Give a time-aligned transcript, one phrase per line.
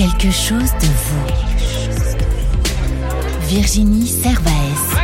[0.00, 1.26] Quelque chose de vous.
[3.48, 4.96] Virginie Servaes.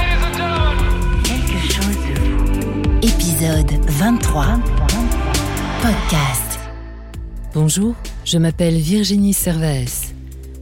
[1.23, 2.33] Quelque chose de vous.
[3.03, 4.59] Épisode 23.
[5.83, 6.59] Podcast.
[7.53, 10.15] Bonjour, je m'appelle Virginie Servaes.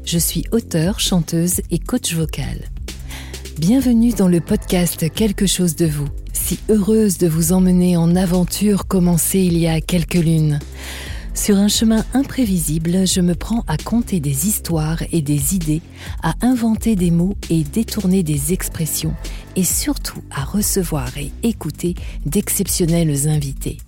[0.05, 2.59] Je suis auteure, chanteuse et coach vocal.
[3.57, 6.09] Bienvenue dans le podcast Quelque chose de vous.
[6.33, 10.59] Si heureuse de vous emmener en aventure commencée il y a quelques lunes.
[11.35, 15.83] Sur un chemin imprévisible, je me prends à compter des histoires et des idées,
[16.23, 19.15] à inventer des mots et détourner des expressions,
[19.57, 23.79] et surtout à recevoir et écouter d'exceptionnels invités.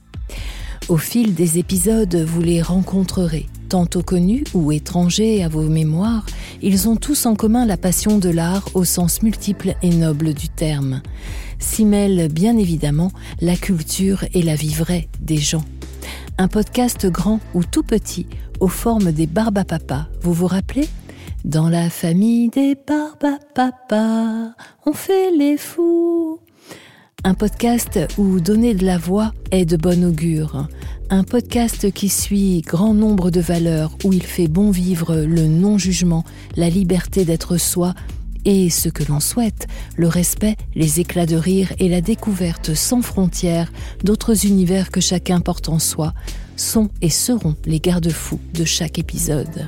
[0.88, 6.26] Au fil des épisodes, vous les rencontrerez, tantôt connus ou étrangers à vos mémoires,
[6.62, 10.48] ils ont tous en commun la passion de l'art au sens multiple et noble du
[10.48, 11.00] terme.
[11.60, 15.64] S'y mêlent bien évidemment la culture et la vie vraie des gens
[16.38, 18.26] un podcast grand ou tout petit,
[18.60, 20.06] aux formes des Barbapapas.
[20.20, 20.88] Vous vous rappelez?
[21.44, 24.52] Dans la famille des Barbapapas,
[24.84, 26.40] on fait les fous.
[27.24, 30.68] Un podcast où donner de la voix est de bon augure.
[31.08, 36.24] Un podcast qui suit grand nombre de valeurs, où il fait bon vivre le non-jugement,
[36.56, 37.94] la liberté d'être soi
[38.46, 39.66] et ce que l'on souhaite,
[39.96, 43.72] le respect, les éclats de rire et la découverte sans frontières
[44.04, 46.14] d'autres univers que chacun porte en soi,
[46.56, 49.66] sont et seront les garde-fous de chaque épisode.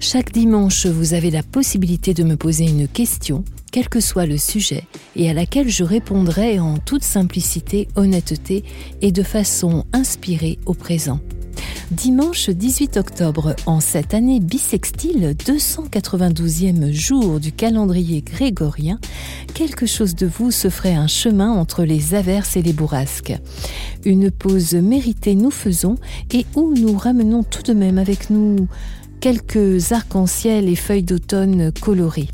[0.00, 4.38] Chaque dimanche, vous avez la possibilité de me poser une question, quel que soit le
[4.38, 4.84] sujet,
[5.16, 8.62] et à laquelle je répondrai en toute simplicité, honnêteté
[9.02, 11.20] et de façon inspirée au présent.
[11.90, 18.98] Dimanche 18 octobre, en cette année bissextile, 292e jour du calendrier grégorien,
[19.54, 23.34] quelque chose de vous se ferait un chemin entre les averses et les bourrasques.
[24.04, 25.96] Une pause méritée nous faisons
[26.32, 28.68] et où nous ramenons tout de même avec nous
[29.20, 32.28] quelques arcs-en-ciel et feuilles d'automne colorées.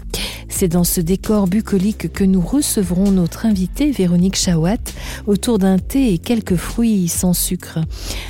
[0.56, 4.76] C'est dans ce décor bucolique que nous recevrons notre invitée Véronique Chawat
[5.26, 7.80] autour d'un thé et quelques fruits sans sucre.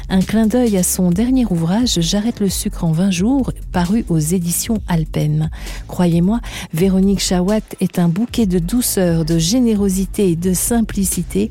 [0.09, 4.19] Un clin d'œil à son dernier ouvrage J'arrête le sucre en 20 jours, paru aux
[4.19, 5.51] éditions Alpen.
[5.87, 6.41] Croyez-moi,
[6.73, 11.51] Véronique Chawat est un bouquet de douceur, de générosité et de simplicité,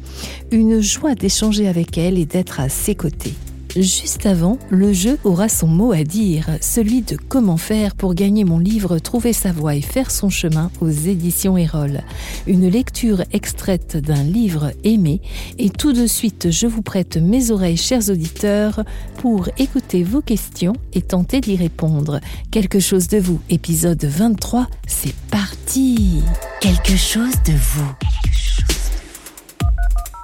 [0.51, 3.35] une joie d'échanger avec elle et d'être à ses côtés.
[3.75, 8.44] Juste avant, le jeu aura son mot à dire, celui de comment faire pour gagner
[8.44, 12.01] mon livre Trouver sa voie et faire son chemin aux éditions Erol.
[12.45, 15.22] Une lecture extraite d'un livre aimé
[15.57, 18.84] et tout de suite je vous prête mes oreilles chers auditeurs
[19.17, 22.19] pour écouter vos questions et tenter d'y répondre.
[22.51, 26.22] Quelque chose de vous, épisode 23, c'est parti
[26.61, 27.91] Quelque chose de vous.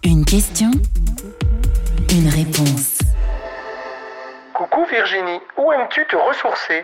[0.04, 0.72] Une question,
[2.12, 2.89] une réponse.
[4.60, 6.84] Coucou Virginie, où aimes-tu te ressourcer?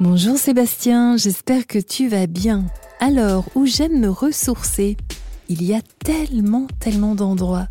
[0.00, 2.64] Bonjour Sébastien, j'espère que tu vas bien.
[2.98, 4.96] Alors, où j'aime me ressourcer?
[5.50, 7.68] Il y a tellement, tellement d'endroits.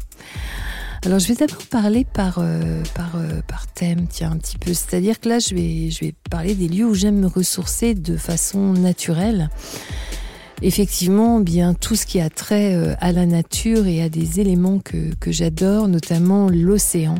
[1.03, 2.83] Alors, je vais d'abord parler par, euh,
[3.15, 3.41] euh,
[3.73, 4.71] thème, tiens, un petit peu.
[4.75, 8.73] C'est-à-dire que là, je vais, je parler des lieux où j'aime me ressourcer de façon
[8.73, 9.49] naturelle.
[10.61, 14.77] Effectivement, bien tout ce qui a trait euh, à la nature et à des éléments
[14.77, 17.15] que j'adore, notamment l'océan.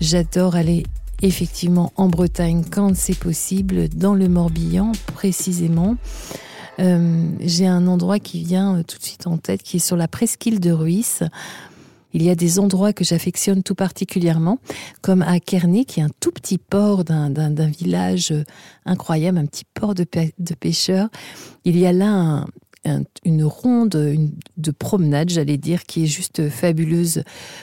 [0.00, 0.84] J'adore aller
[1.20, 5.96] effectivement en Bretagne quand c'est possible, dans le Morbihan précisément.
[6.78, 9.96] Euh, j'ai un endroit qui vient euh, tout de suite en tête, qui est sur
[9.96, 11.22] la presqu'île de Ruisse.
[12.14, 14.58] Il y a des endroits que j'affectionne tout particulièrement,
[15.02, 18.44] comme à Kerney, qui est un tout petit port d'un village euh,
[18.86, 20.06] incroyable, un petit port de,
[20.38, 21.10] de pêcheurs.
[21.66, 22.46] Il y a là un,
[23.24, 23.90] une ronde
[24.56, 27.22] de promenade, j'allais dire, qui est juste fabuleuse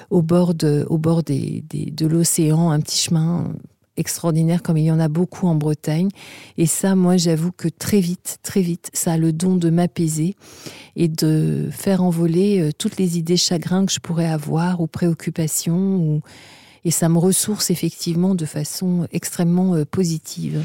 [0.10, 3.54] au bord de, au bord des, de l'océan, un petit chemin
[3.98, 6.10] extraordinaire comme il y en a beaucoup en Bretagne.
[6.58, 10.36] Et ça, moi, j'avoue que très vite, très vite, ça a le don de m'apaiser
[10.96, 16.22] et de faire envoler euh, toutes les idées chagrins que je pourrais avoir ou préoccupations.
[16.86, 20.64] Et ça me ressource effectivement de façon extrêmement euh, positive.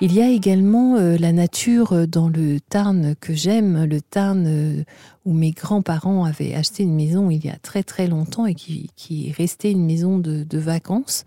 [0.00, 4.44] Il y a également euh, la nature euh, dans le Tarn que j'aime, le Tarn
[4.46, 4.82] euh,
[5.24, 8.90] où mes grands-parents avaient acheté une maison il y a très très longtemps et qui,
[9.28, 11.24] est resté une maison de, vacances.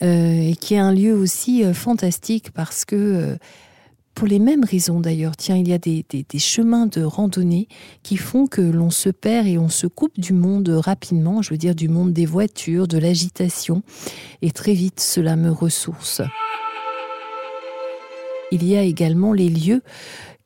[0.00, 3.36] et qui est un lieu aussi fantastique parce que,
[4.14, 7.68] pour les mêmes raisons d'ailleurs, tiens, il y a des, chemins de randonnée
[8.02, 11.58] qui font que l'on se perd et on se coupe du monde rapidement, je veux
[11.58, 13.82] dire du monde des voitures, de l'agitation,
[14.40, 16.22] et très vite cela me ressource.
[18.52, 19.82] Il y a également les lieux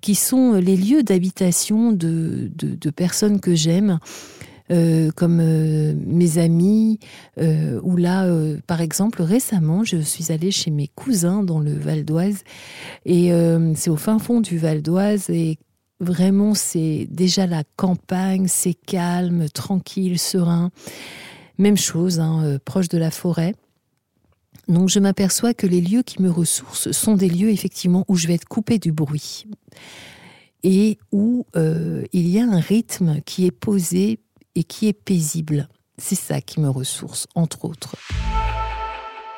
[0.00, 2.50] qui sont les lieux d'habitation de,
[2.96, 3.98] personnes que j'aime.
[4.70, 7.00] euh, comme euh, mes amis,
[7.38, 11.72] euh, ou là, euh, par exemple, récemment, je suis allée chez mes cousins dans le
[11.72, 12.44] Val d'Oise,
[13.04, 15.58] et euh, c'est au fin fond du Val d'Oise, et
[15.98, 20.70] vraiment, c'est déjà la campagne, c'est calme, tranquille, serein.
[21.58, 23.54] Même chose, hein, euh, proche de la forêt.
[24.70, 28.28] Donc je m'aperçois que les lieux qui me ressourcent sont des lieux effectivement où je
[28.28, 29.46] vais être coupée du bruit
[30.62, 34.20] et où euh, il y a un rythme qui est posé
[34.54, 35.68] et qui est paisible.
[35.98, 37.96] C'est ça qui me ressource, entre autres.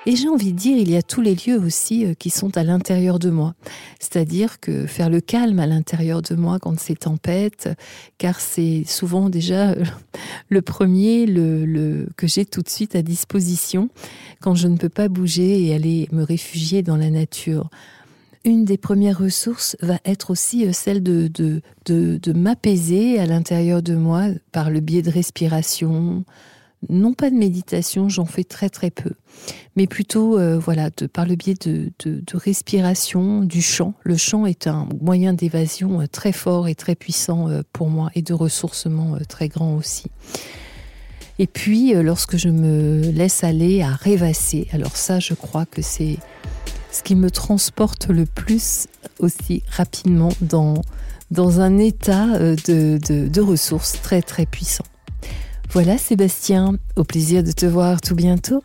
[0.05, 2.57] Et j'ai envie de dire, il y a tous les lieux aussi euh, qui sont
[2.57, 3.55] à l'intérieur de moi.
[4.01, 7.69] C'est-à-dire que faire le calme à l'intérieur de moi quand c'est tempête,
[8.19, 9.85] car c'est souvent déjà euh,
[10.49, 13.91] le premier le, le, que j'ai tout de suite à disposition
[14.41, 17.71] quand je ne peux pas bouger et aller me réfugier dans la nature.
[18.45, 23.27] Une des premières ressources va être aussi euh, celle de, de, de, de m'apaiser à
[23.27, 26.25] l'intérieur de moi par le biais de respiration,
[26.89, 29.13] non pas de méditation, j'en fais très très peu,
[29.77, 31.93] mais plutôt euh, voilà par le biais de,
[32.35, 33.95] respiration, du chant.
[34.03, 38.11] Le chant est un moyen d'évasion euh, très fort et très puissant euh, pour moi
[38.15, 40.07] et de ressourcement très grand aussi.
[41.39, 46.19] Et puis lorsque je me laisse aller à rêvasser, alors ça je crois que c'est
[46.91, 48.87] ce qui me transporte le plus
[49.19, 50.83] aussi rapidement dans,
[51.61, 54.85] un état de, de, de ressources très très puissant.
[55.73, 58.63] Voilà Sébastien, au plaisir de te voir tout bientôt.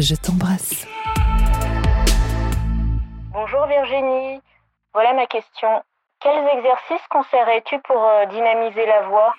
[0.00, 0.88] Je t'embrasse.
[3.32, 4.40] Bonjour Virginie,
[4.92, 5.68] voilà ma question.
[6.20, 9.32] Quels exercices conseillerais-tu pour euh, dynamiser la voix?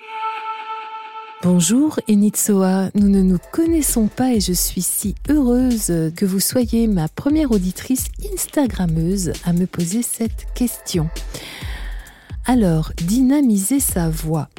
[1.44, 6.88] Bonjour Enitsoa, nous ne nous connaissons pas et je suis si heureuse que vous soyez
[6.88, 11.10] ma première auditrice Instagrammeuse à me poser cette question.
[12.52, 14.50] Alors, dynamiser sa voix.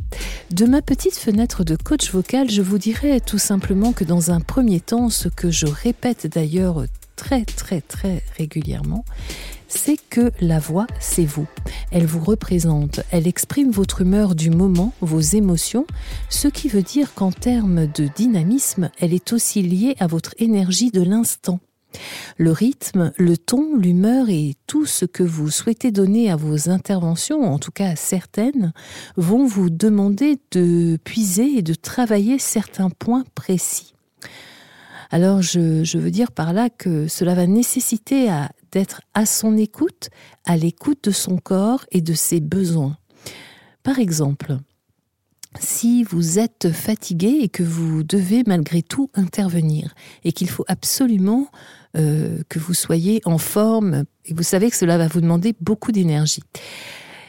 [0.53, 4.39] De ma petite fenêtre de coach vocal, je vous dirais tout simplement que dans un
[4.39, 6.85] premier temps, ce que je répète d'ailleurs
[7.17, 9.05] très très très régulièrement,
[9.67, 11.49] c'est que la voix, c'est vous.
[11.91, 15.85] Elle vous représente, elle exprime votre humeur du moment, vos émotions,
[16.29, 20.93] ce qui veut dire qu'en termes de dynamisme, elle est aussi liée à votre énergie
[20.93, 21.59] de l'instant.
[22.39, 27.43] Le rythme, le ton, l'humeur et tout ce que vous souhaitez donner à vos interventions,
[27.43, 28.73] en tout cas certaines,
[29.17, 33.95] vont vous demander de puiser et de travailler certains points précis.
[35.11, 38.29] Alors je, veux dire par là que cela va nécessiter
[38.71, 40.09] d'être à son écoute,
[40.47, 42.97] à l'écoute de son corps et de ses besoins.
[43.83, 44.59] Par exemple,
[45.58, 49.94] si vous êtes fatigué et que vous devez malgré tout intervenir
[50.25, 51.49] et qu'il faut absolument
[51.97, 55.91] euh, que vous soyez en forme et vous savez que cela va vous demander beaucoup
[55.91, 56.43] d'énergie.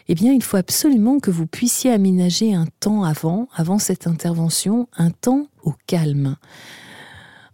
[0.07, 4.87] Eh bien, il faut absolument que vous puissiez aménager un temps avant, avant cette intervention,
[4.97, 6.35] un temps au calme.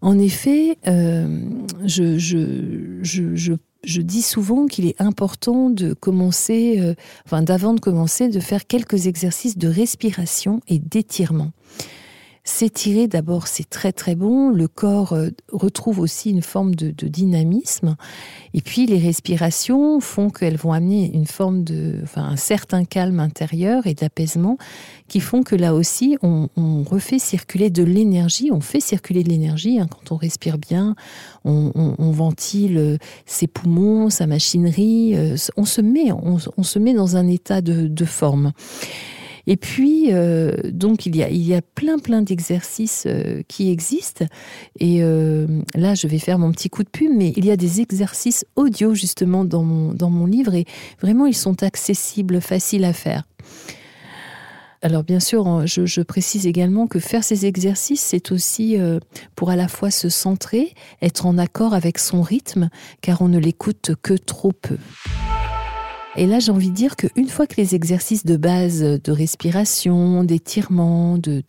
[0.02, 1.40] En effet, euh,
[1.86, 3.54] je, je, je, je
[3.84, 6.94] je dis souvent qu'il est important de commencer, euh,
[7.26, 11.52] enfin d'avant de commencer, de faire quelques exercices de respiration et d'étirement.
[12.48, 14.52] S'étirer d'abord, c'est très très bon.
[14.52, 17.98] Le corps euh, retrouve aussi une forme de, dynamisme.
[18.54, 23.20] Et puis les respirations font qu'elles vont amener une forme de, enfin un certain calme
[23.20, 24.58] intérieur et d'apaisement,
[25.10, 26.48] qui font que là aussi on,
[26.84, 28.50] refait circuler de l'énergie.
[28.50, 30.96] On fait circuler de l'énergie hein, quand on respire bien.
[31.44, 35.18] On, ventile ses poumons, sa machinerie.
[35.18, 38.54] Euh, on se met, on, se met dans un état de forme.
[39.48, 43.72] Et puis, euh, donc, il y, a, il y a plein, plein d'exercices euh, qui
[43.72, 44.26] existent.
[44.80, 47.56] Et euh, là, je vais faire mon petit coup de pub, mais il y a
[47.56, 50.54] des exercices audio, justement, dans mon, dans mon livre.
[50.54, 50.66] Et
[51.02, 53.24] vraiment, ils sont accessibles, faciles à faire.
[54.84, 58.78] Alors bien sûr, je, précise également que faire ces exercices, c'est aussi
[59.36, 62.70] pour à la fois se centrer, être en accord avec son rythme,
[63.02, 64.78] car on ne l'écoute que trop peu.
[66.18, 70.24] Et là, j'ai envie de dire qu'une fois que les exercices de base de respiration,
[70.24, 71.44] d'étirement, de,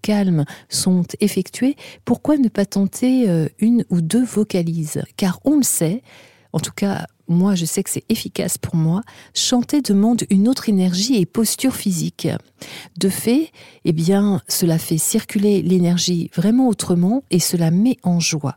[0.00, 1.76] calme sont effectués,
[2.06, 5.02] pourquoi ne pas tenter euh, une ou deux vocalises?
[5.18, 6.02] Car on le sait,
[6.54, 9.02] en tout cas, moi je sais que c'est efficace pour moi,
[9.34, 12.26] chanter demande une autre énergie et posture physique.
[12.98, 13.52] De fait,
[13.84, 18.56] eh bien, cela fait circuler l'énergie vraiment autrement et cela met en joie.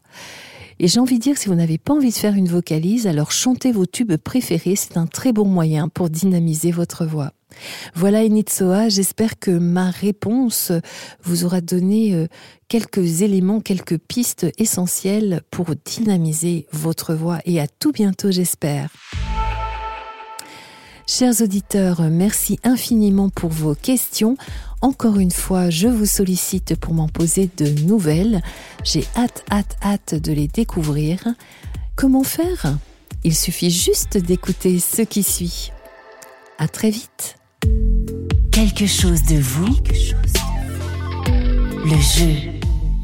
[0.80, 3.32] Et j'ai envie de dire si vous n'avez pas envie de faire une vocalise, alors
[3.32, 7.32] chantez vos tubes préférés, c'est un très bon moyen pour dynamiser votre voix.
[7.94, 10.72] Voilà Enitsoa, j'espère que ma réponse
[11.24, 12.28] vous aura donné euh,
[12.68, 18.90] quelques éléments, quelques pistes essentielles pour dynamiser votre voix et à tout bientôt j'espère.
[21.06, 24.38] Chers auditeurs, merci infiniment pour vos questions.
[24.82, 28.42] Encore une fois, je vous sollicite pour m'en poser de nouvelles.
[28.84, 31.20] J'ai hâte, hâte, hâte de les découvrir.
[31.96, 32.78] Comment faire?
[33.26, 35.72] Il suffit juste d'écouter ce qui suit.
[36.58, 37.36] À très vite.
[38.52, 39.76] Quelque chose de vous.
[41.86, 42.53] Le jeu.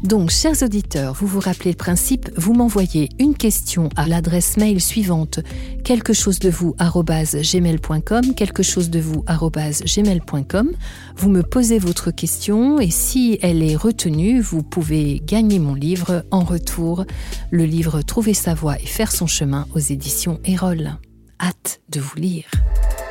[0.02, 4.80] Donc, chers auditeurs, vous vous rappelez le principe, vous m'envoyez une question à l'adresse mail
[4.80, 5.40] suivante
[5.84, 10.70] quelque chose de vous gmail.com, quelque chose de vous gmail.com.
[11.16, 16.24] Vous me posez votre question et si elle est retenue, vous pouvez gagner mon livre
[16.30, 17.04] en retour,
[17.50, 20.96] le livre Trouver sa voie et faire son chemin aux éditions Erol.
[21.40, 22.50] Hâte de vous lire.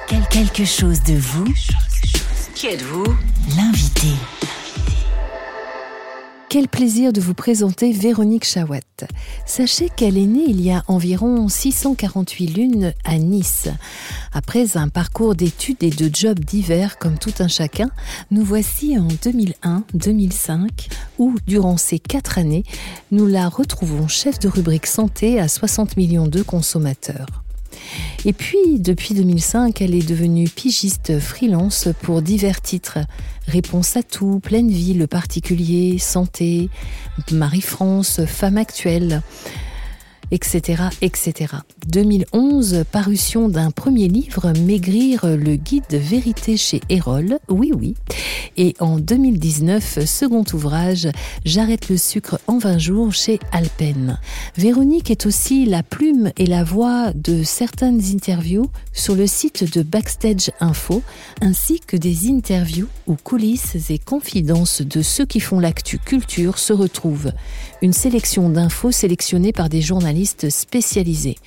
[0.08, 1.46] Quelque chose de vous.
[2.56, 3.06] Qui êtes-vous?
[3.56, 4.10] L'invité.
[6.50, 8.80] Quel plaisir de vous présenter Véronique Chawat.
[9.46, 13.70] Sachez qu'elle est née il y a environ 648 lunes à Nice.
[14.34, 17.92] Après un parcours d'études et de jobs divers comme tout un chacun,
[18.32, 20.90] nous voici en 2001-2005
[21.20, 22.64] où, durant ces quatre années,
[23.12, 27.44] nous la retrouvons chef de rubrique santé à 60 millions de consommateurs.
[28.26, 33.00] Et puis, depuis 2005, elle est devenue pigiste freelance pour divers titres.
[33.48, 36.70] Réponse à tout, pleine vie, le particulier, santé,
[37.32, 39.22] Marie-France, femme actuelle
[40.32, 41.56] etc., etc.
[41.88, 47.96] 2011, parution d'un premier livre, Maigrir le guide de vérité chez Erol, oui oui.
[48.58, 51.10] Et en 2019, second ouvrage,
[51.46, 54.20] J'arrête le sucre en 20 jours chez Alpen.
[54.58, 59.82] Véronique est aussi la plume et la voix de certaines interviews sur le site de
[59.82, 61.02] Backstage Info,
[61.42, 66.74] ainsi que des interviews où coulisses et confidences de ceux qui font l'actu culture se
[66.74, 67.32] retrouvent.
[67.82, 71.38] Une sélection d'infos sélectionnées par des journalistes spécialisés.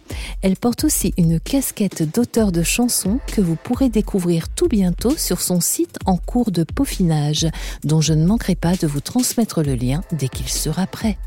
[0.43, 5.40] Elle porte aussi une casquette d'auteur de chansons que vous pourrez découvrir tout bientôt sur
[5.40, 7.49] son site en cours de peaufinage,
[7.83, 11.19] dont je ne manquerai pas de vous transmettre le lien dès qu'il sera prêt.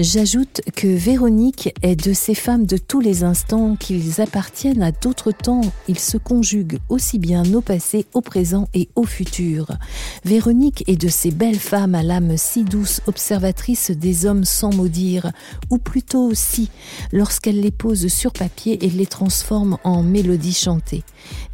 [0.00, 5.30] J'ajoute que Véronique est de ces femmes de tous les instants qu'ils appartiennent à d'autres
[5.30, 5.60] temps.
[5.86, 9.68] Ils se conjuguent aussi bien au passé, au présent et au futur.
[10.24, 15.30] Véronique est de ces belles femmes à l'âme si douce, observatrice des hommes sans maudire,
[15.70, 16.70] ou plutôt aussi,
[17.12, 21.04] lorsqu'elle les pose sur papier et les transforme en mélodies chantées.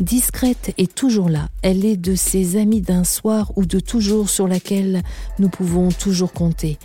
[0.01, 4.49] Discrète et toujours là, elle est de ces amies d'un soir ou de toujours sur
[4.49, 5.03] laquelle
[5.39, 6.79] nous pouvons toujours compter.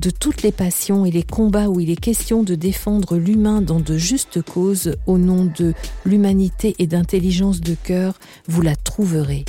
[0.00, 3.80] De toutes les passions et les combats où il est question de défendre l'humain dans
[3.80, 5.74] de justes causes au nom de
[6.04, 9.44] l'humanité et d'intelligence de cœur, vous la trouverez.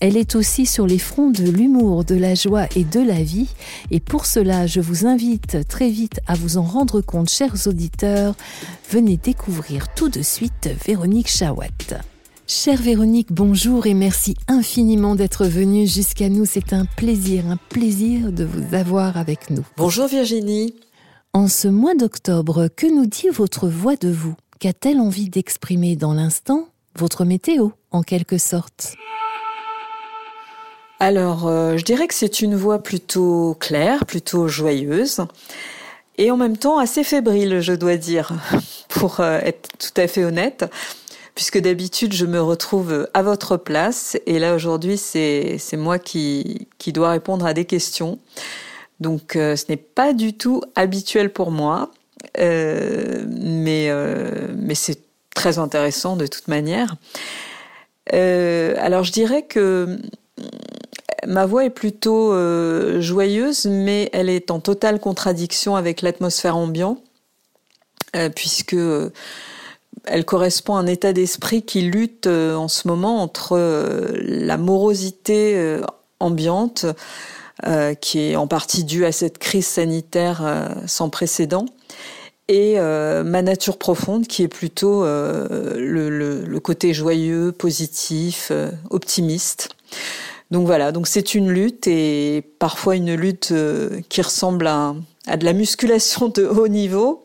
[0.00, 3.48] Elle est aussi sur les fronts de l'humour, de la joie et de la vie,
[3.90, 8.34] et pour cela je vous invite très vite à vous en rendre compte, chers auditeurs.
[8.90, 12.02] Venez découvrir tout de suite Véronique Chawat.
[12.48, 16.44] Chère Véronique, bonjour et merci infiniment d'être venue jusqu'à nous.
[16.44, 19.66] C'est un plaisir, un plaisir de vous avoir avec nous.
[19.76, 20.76] Bonjour Virginie.
[21.32, 24.36] En ce mois d'octobre, que nous dit votre voix de vous?
[24.60, 26.68] Qu'a-t-elle envie d'exprimer dans l'instant?
[26.94, 28.94] Votre météo, en quelque sorte.
[31.00, 35.26] Alors, euh, je dirais que c'est une voix plutôt claire, plutôt joyeuse,
[36.16, 38.34] et en même temps assez fébrile, je dois dire,
[38.88, 40.64] pour euh, être tout à fait honnête
[41.36, 46.92] puisque d'habitude je me retrouve à votre place et là aujourd'hui c'est moi qui qui
[46.92, 48.18] dois répondre à des questions.
[48.98, 51.90] Donc euh, ce n'est pas du tout habituel pour moi,
[52.38, 55.02] euh, mais euh, mais c'est
[55.34, 56.96] très intéressant de toute manière.
[58.10, 59.98] alors je dirais que
[61.26, 62.32] ma voix est plutôt
[63.00, 67.02] joyeuse, mais elle est en totale contradiction avec l'atmosphère ambiante,
[68.34, 68.76] puisque
[70.06, 74.56] elle correspond à un état d'esprit qui lutte euh, en ce moment entre euh, la
[74.56, 75.82] morosité euh,
[76.20, 76.86] ambiante,
[78.02, 80.42] qui est en partie due à cette crise sanitaire
[80.86, 81.64] sans précédent,
[82.48, 88.52] et ma nature profonde, qui est plutôt le, côté joyeux, positif,
[88.90, 89.70] optimiste.
[90.50, 93.54] Donc voilà, donc c'est une lutte et parfois une lutte
[94.10, 94.94] qui ressemble à,
[95.26, 97.24] à de la musculation de haut niveau.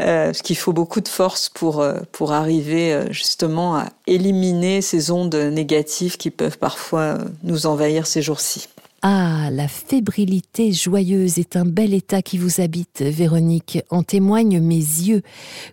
[0.00, 4.80] Euh, parce qu'il faut beaucoup de force pour, euh, pour arriver euh, justement à éliminer
[4.80, 8.68] ces ondes négatives qui peuvent parfois nous envahir ces jours-ci.
[9.02, 13.78] Ah, la fébrilité joyeuse est un bel état qui vous habite, Véronique.
[13.90, 15.22] En témoignent mes yeux.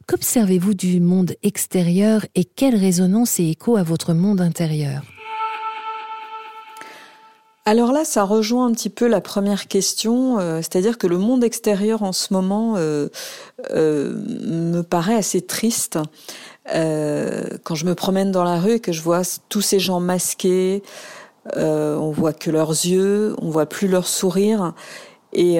[0.07, 5.01] Qu'observez-vous du monde extérieur et quelle résonance et écho à votre monde intérieur?
[7.67, 11.43] Alors là, ça rejoint un petit peu la première question, euh, c'est-à-dire que le monde
[11.43, 13.09] extérieur en ce moment euh,
[13.71, 15.99] euh, me paraît assez triste.
[16.73, 20.81] quand je me promène dans la rue et que je vois tous ces gens masqués,
[21.57, 24.73] on voit que leurs yeux, on voit plus leur sourire,
[25.33, 25.59] et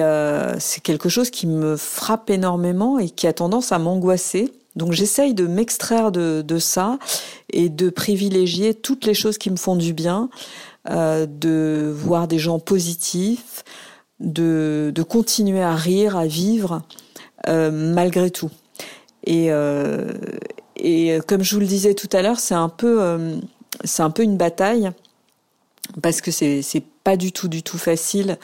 [0.58, 4.50] c'est quelque chose qui me frappe énormément et qui a tendance à m'angoisser.
[4.76, 6.98] Donc j'essaye de m'extraire de, de, ça
[7.50, 10.30] et de privilégier toutes les choses qui me font du bien.
[10.88, 13.62] Euh, de voir des gens positifs,
[14.20, 16.82] de, de continuer à rire, à vivre
[17.46, 18.50] euh, malgré tout.
[19.24, 20.12] Et, euh,
[20.76, 23.02] et comme je vous le disais tout à l'heure, c'est un peu
[23.98, 24.90] un peu une bataille
[26.00, 28.38] parce que c'est c'est pas du tout du tout facile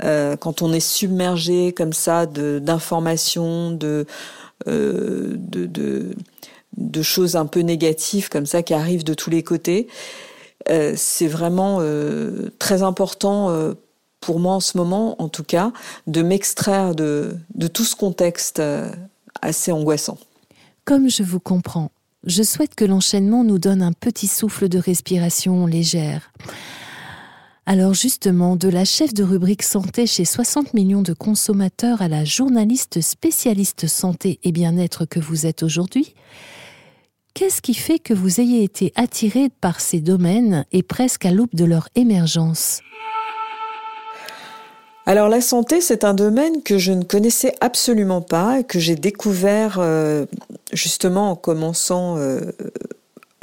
[0.00, 4.04] quand on est submergé comme ça d'informations, de,
[4.66, 6.14] de, de
[6.76, 9.88] de choses un peu négatives comme ça qui arrivent de tous les côtés.
[10.70, 13.74] Euh, c'est vraiment euh, très important euh,
[14.20, 15.72] pour moi en ce moment, en tout cas,
[16.06, 18.60] de m'extraire de, de tout ce contexte
[19.40, 20.18] assez angoissant.
[20.84, 21.92] Comme je vous comprends,
[22.24, 26.32] je souhaite que l'enchaînement nous donne un petit souffle de respiration légère.
[27.64, 32.24] Alors justement, de la chef de rubrique santé chez 60 millions de consommateurs à la
[32.24, 36.14] journaliste spécialiste santé et bien-être que vous êtes aujourd'hui,
[37.38, 41.54] Qu'est-ce qui fait que vous ayez été attiré par ces domaines et presque à l'aube
[41.54, 42.80] de leur émergence?
[45.06, 48.96] Alors la santé, c'est un domaine que je ne connaissais absolument pas et que j'ai
[48.96, 50.26] découvert euh,
[50.72, 52.40] justement en commençant euh,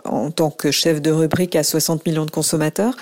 [0.04, 2.98] en tant que chef de rubrique à 60 millions de consommateurs.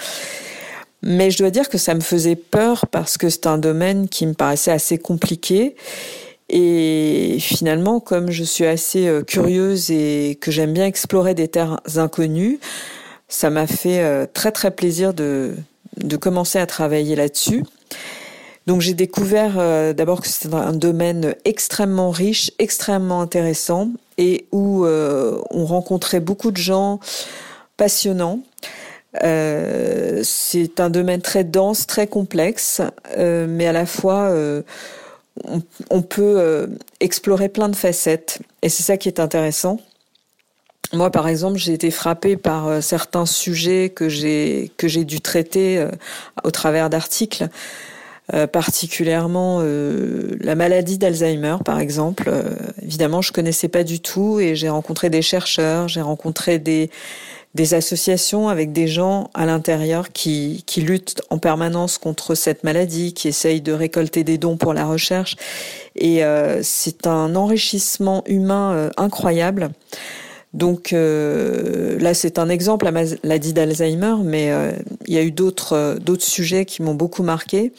[1.02, 4.28] Mais je dois dire que ça me faisait peur parce que c'est un domaine qui
[4.28, 5.76] me paraissait assez compliqué
[6.56, 11.80] et finalement, comme je suis assez euh, curieuse et que j'aime bien explorer des terres
[11.96, 12.60] inconnues,
[13.28, 15.56] ça m'a fait euh, très très plaisir de,
[15.98, 17.64] de commencer à travailler là-dessus.
[18.68, 24.86] Donc j'ai découvert euh, d'abord que c'était un domaine extrêmement riche, extrêmement intéressant et où
[24.86, 27.00] on rencontrait beaucoup de gens
[27.78, 28.42] passionnants.
[29.24, 32.80] c'est un domaine très dense, très complexe,
[33.18, 34.32] mais à la fois
[35.90, 36.68] on, peut euh,
[37.00, 38.40] explorer plein de facettes.
[38.62, 39.80] Et c'est ça qui est intéressant.
[40.94, 45.22] Moi, par exemple, j'ai été frappée par euh, certains sujets que j'ai que j'ai dû
[45.22, 45.90] traiter euh,
[46.44, 47.48] au travers d'articles,
[48.54, 52.32] particulièrement la maladie d'Alzheimer, par exemple.
[52.82, 56.90] évidemment, je connaissais pas du tout et j'ai rencontré des chercheurs, j'ai rencontré des
[57.56, 63.14] des associations avec des gens à l'intérieur qui, qui luttent en permanence contre cette maladie,
[63.14, 65.36] qui essayent de récolter des dons pour la recherche.
[65.96, 69.70] Et euh, c'est un enrichissement humain euh, incroyable.
[70.54, 74.52] Donc euh, là, c'est un exemple, la maladie d'Alzheimer, mais
[75.08, 77.72] il y a eu d'autres d'autres sujets qui m'ont beaucoup marqué.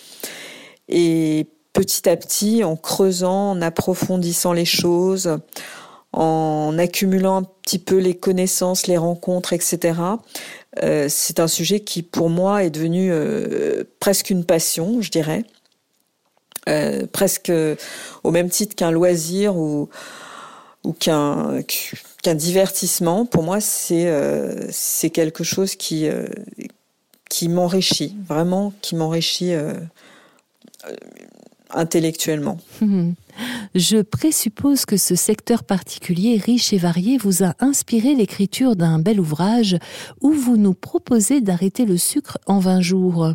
[0.88, 5.38] Et petit à petit, en creusant, en approfondissant les choses,
[6.14, 9.98] en accumulant un petit peu les connaissances, les rencontres, etc.
[10.82, 15.44] Euh, c'est un sujet qui, pour moi, est devenu euh, presque une passion, je dirais,
[16.68, 17.52] euh, presque
[18.22, 19.88] au même titre qu'un loisir ou,
[21.00, 21.64] qu'un
[22.34, 23.26] divertissement.
[23.26, 26.08] Pour moi, c'est quelque chose qui
[27.30, 29.54] qui m'enrichit, vraiment, qui m'enrichit
[31.70, 32.58] intellectuellement.
[33.74, 39.20] Je présuppose que ce secteur particulier riche et varié vous a inspiré l'écriture d'un bel
[39.20, 39.78] ouvrage
[40.20, 43.32] où vous nous proposez d'arrêter le sucre en 20 jours.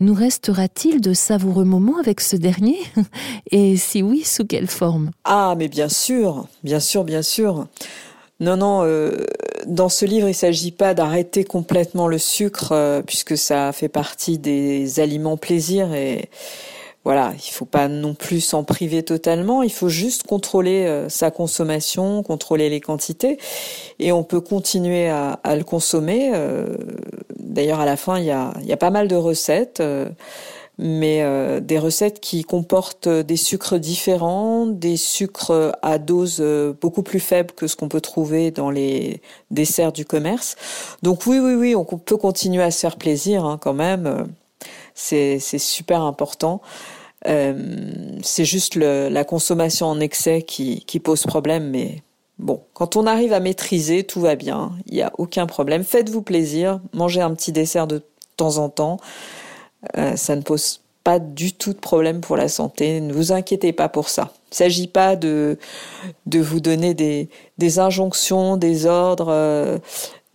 [0.00, 2.78] Nous restera-t-il de savoureux moments avec ce dernier?
[3.50, 5.10] Et si oui, sous quelle forme?
[5.24, 7.66] Ah, mais bien sûr, bien sûr, bien sûr.
[8.40, 9.24] Non, non, euh,
[9.66, 13.88] dans ce livre, il ne s'agit pas d'arrêter complètement le sucre, euh, puisque ça fait
[13.88, 16.28] partie des aliments plaisir et,
[17.04, 19.62] voilà, il faut pas non plus s'en priver totalement.
[19.62, 23.38] Il faut juste contrôler euh, sa consommation, contrôler les quantités,
[23.98, 26.30] et on peut continuer à, le consommer.
[26.34, 26.66] Euh,
[27.38, 30.08] d'ailleurs, à la fin, il y a, pas mal de recettes, euh,
[30.78, 31.22] mais
[31.60, 36.42] des recettes qui comportent des sucres différents, des sucres à dose
[36.80, 39.20] beaucoup plus faible que ce qu'on peut trouver dans les
[39.52, 40.56] desserts du commerce.
[41.02, 44.26] Donc oui, oui, oui, on peut continuer à se faire plaisir hein, quand même
[44.94, 46.60] c'est super important.
[47.26, 52.02] Euh, c'est juste la consommation en excès qui, pose problème, mais
[52.38, 55.84] bon, quand on arrive à maîtriser, tout va bien, il n'y a aucun problème.
[55.84, 58.02] Faites-vous plaisir, mangez un petit dessert de
[58.36, 58.98] temps en temps,
[59.96, 63.00] euh, ça ne pose pas du tout de problème pour la santé.
[63.00, 64.32] Ne vous inquiétez pas pour ça.
[64.46, 65.58] Il ne s'agit pas de,
[66.26, 69.28] vous donner des, injonctions, des ordres.
[69.28, 69.78] Euh,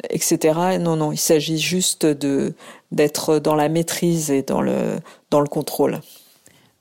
[0.10, 0.78] etc.
[0.80, 5.02] Non, non, il s'agit juste d'être dans la maîtrise et dans le
[5.49, 5.99] contrôle.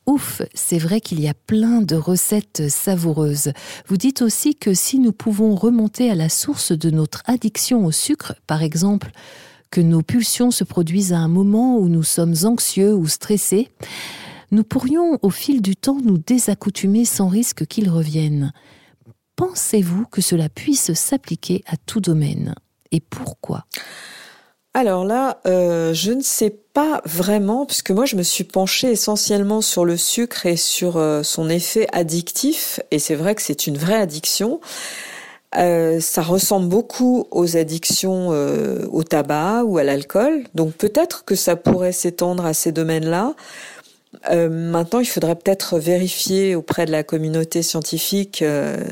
[0.09, 3.53] Ouf, c'est vrai qu'il y a plein de recettes savoureuses.
[3.89, 7.93] Vous dites aussi que si nous pouvons remonter à la source de notre addiction au
[7.93, 9.11] sucre, par exemple,
[9.71, 13.69] que nos pulsions se produisent à un moment où nous sommes anxieux ou stressés,
[14.51, 18.55] nous pourrions au fil du temps nous désaccoutumer sans risque qu'ils reviennent.
[19.37, 22.55] Pensez-vous que cela puisse s'appliquer à tout domaine?
[22.93, 23.67] Et pourquoi?
[24.75, 29.61] Alors là, euh, je ne sais pas vraiment, puisque moi je me suis penchée essentiellement
[29.61, 33.79] sur le sucre et sur euh, son effet addictif, et c'est vrai que c'est une
[33.79, 34.61] vraie addiction.
[35.57, 41.57] Euh, ça ressemble beaucoup aux addictions au tabac ou à l'alcool, donc peut-être que ça
[41.57, 43.35] pourrait s'étendre à ces domaines-là.
[44.31, 48.45] maintenant, il faudrait peut-être vérifier auprès de la communauté scientifique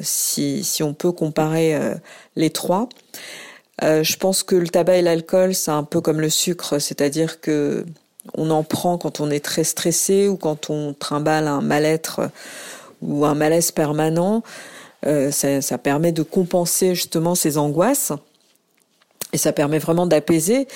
[0.03, 1.79] si, si, on peut comparer
[2.37, 2.89] les trois.
[3.83, 7.41] Euh, je pense que le tabac et l'alcool, c'est un peu comme le sucre, c'est-à-dire
[7.41, 7.85] que
[8.35, 12.31] on en prend quand on est très stressé ou quand on trimballe un mal-être
[13.03, 14.43] ou un malaise permanent.
[15.07, 18.13] Euh, ça, permet de compenser justement ces angoisses
[19.33, 20.67] et ça permet vraiment d'apaiser.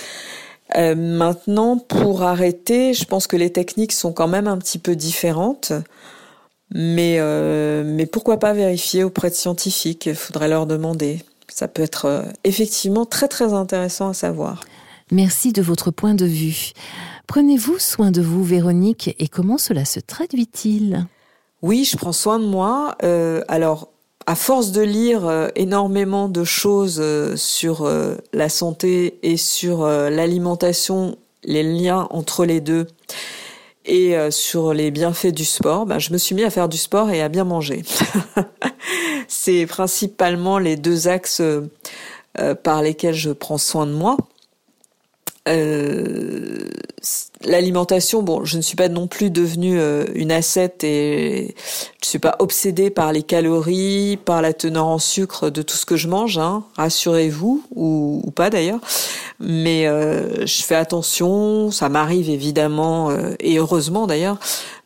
[0.77, 4.95] Euh, maintenant, pour arrêter, je pense que les techniques sont quand même un petit peu
[4.95, 5.73] différentes.
[6.73, 7.19] Mais,
[7.85, 11.25] mais pourquoi pas vérifier auprès de scientifiques Il faudrait leur demander.
[11.53, 14.63] Ça peut être euh, effectivement très très intéressant à savoir.
[15.11, 16.73] Merci de votre point de vue.
[17.27, 21.07] Prenez-vous soin de vous, Véronique, et comment cela se traduit-il?
[21.63, 22.97] Oui, je prends soin de moi.
[23.03, 23.89] Euh, alors,
[24.27, 27.03] à force de lire euh, énormément de choses
[27.37, 27.91] sur
[28.33, 32.87] la santé et sur l'alimentation, les liens entre les deux,
[33.93, 37.11] et sur les bienfaits du sport, ben, je me suis mis à faire du sport
[37.11, 37.83] et à bien manger.
[39.29, 41.41] c'est principalement les deux axes
[42.39, 44.17] euh, par lesquels je prends soin de moi.
[45.49, 46.71] Euh,
[47.43, 51.55] l'alimentation, bon, je ne suis pas non plus devenue euh, une ascète et
[52.03, 55.87] je suis pas obsédée par les calories, par la teneur en sucre de tout ce
[55.87, 58.81] que je mange, hein, rassurez-vous, ou, ou, pas d'ailleurs.
[59.41, 64.39] Mais euh, je fais attention, ça m'arrive évidemment, euh, et heureusement d'ailleurs,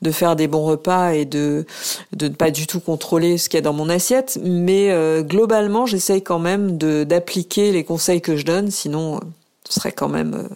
[0.03, 1.67] de faire des bons repas et de,
[2.13, 4.39] de ne pas du tout contrôler ce qu'il y a dans mon assiette.
[4.45, 4.91] Mais
[5.23, 9.21] globalement, j'essaye quand même d'appliquer les conseils que je donne, sinon
[9.69, 10.49] ce serait quand même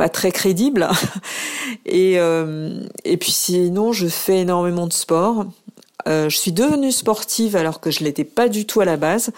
[0.00, 0.88] pas très crédible.
[1.84, 5.44] et, euh, et puis sinon, je fais énormément de sport.
[6.08, 9.30] Euh, je suis devenue sportive alors que je l'étais pas du tout à la base.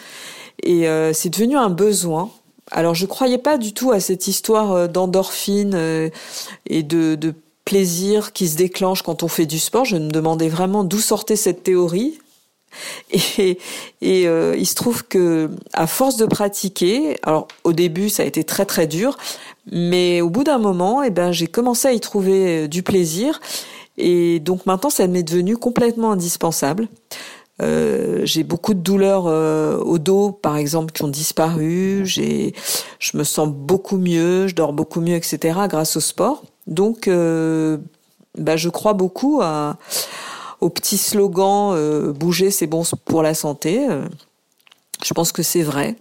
[0.62, 2.30] Et euh, c'est devenu un besoin.
[2.70, 5.74] Alors je croyais pas du tout à cette histoire d'endorphine
[6.66, 7.34] et de, de
[7.64, 9.84] plaisir qui se déclenche quand on fait du sport.
[9.84, 12.20] Je me demandais vraiment d'où sortait cette théorie.
[13.12, 13.58] Et,
[14.26, 18.44] euh, il se trouve que à force de pratiquer, alors au début ça a été
[18.44, 19.16] très très dur,
[19.70, 23.40] mais au bout d'un moment, eh ben j'ai commencé à y trouver euh, du plaisir,
[23.98, 26.88] et donc maintenant ça m'est devenu complètement indispensable.
[27.60, 32.00] Euh, j'ai beaucoup de douleurs au dos, par exemple, qui ont disparu.
[32.04, 32.54] J'ai,
[32.98, 35.60] je me sens beaucoup mieux, je dors beaucoup mieux, etc.
[35.68, 36.42] grâce au sport.
[36.66, 37.78] Donc, euh,
[38.38, 39.76] bah, je crois beaucoup à
[40.62, 43.84] au petit slogan euh, bouger c'est bon pour la santé.
[43.90, 44.06] Euh,
[45.04, 45.96] je pense que c'est vrai.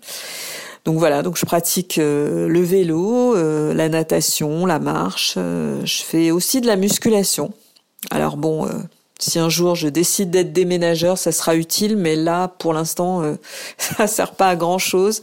[0.85, 3.35] Donc voilà, donc je pratique euh, le vélo,
[3.73, 5.33] la natation, la marche.
[5.35, 7.51] je fais aussi de la musculation.
[8.11, 8.67] Alors bon,
[9.19, 13.23] si un jour je décide d'être déménageur, ça sera utile, mais là, pour l'instant,
[13.77, 15.21] ça sert pas à grand chose.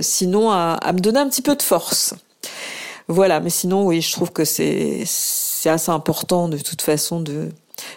[0.00, 2.14] sinon, à, à, me donner un petit peu de force.
[3.08, 5.04] Voilà, mais sinon, oui, je trouve que c'est
[5.62, 7.48] c'est assez important de toute façon de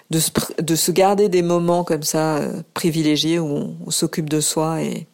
[0.10, 4.40] de se, de se garder des moments comme ça euh, privilégiés où on, s'occupe de
[4.40, 5.08] soi et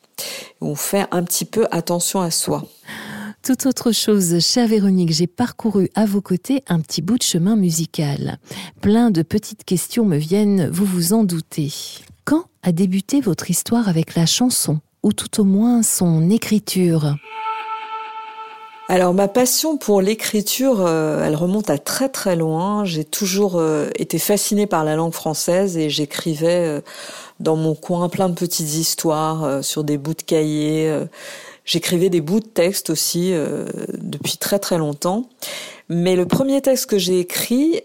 [0.59, 2.63] où on fait un petit peu attention à soi.
[3.43, 7.55] Toute autre chose, chère Véronique, j'ai parcouru à vos côtés un petit bout de chemin
[7.55, 8.37] musical.
[8.81, 11.73] Plein de petites questions me viennent, vous vous en doutez.
[12.23, 17.15] Quand a débuté votre histoire avec la chanson, ou tout au moins son écriture?
[18.87, 22.83] Alors ma passion pour l'écriture, euh, elle remonte à très très loin.
[22.83, 26.81] J'ai toujours euh, été fascinée par la langue française et j'écrivais euh,
[27.39, 30.93] dans mon coin plein de petites histoires sur des bouts de cahiers.
[31.65, 33.33] J'écrivais des bouts de texte aussi
[33.97, 35.25] depuis très très longtemps.
[35.89, 37.81] Mais le premier texte que j'ai écrit,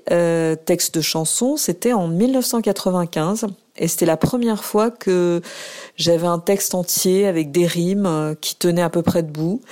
[0.66, 3.46] texte de chanson, c'était en 1995.
[3.78, 5.40] Et c'était la première fois que
[5.96, 9.62] j'avais un texte entier avec des rimes qui tenaient à peu près debout.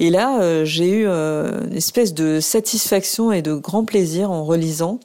[0.00, 4.44] Et là, euh, j'ai eu euh, une espèce de satisfaction et de grand plaisir en
[4.44, 4.98] relisant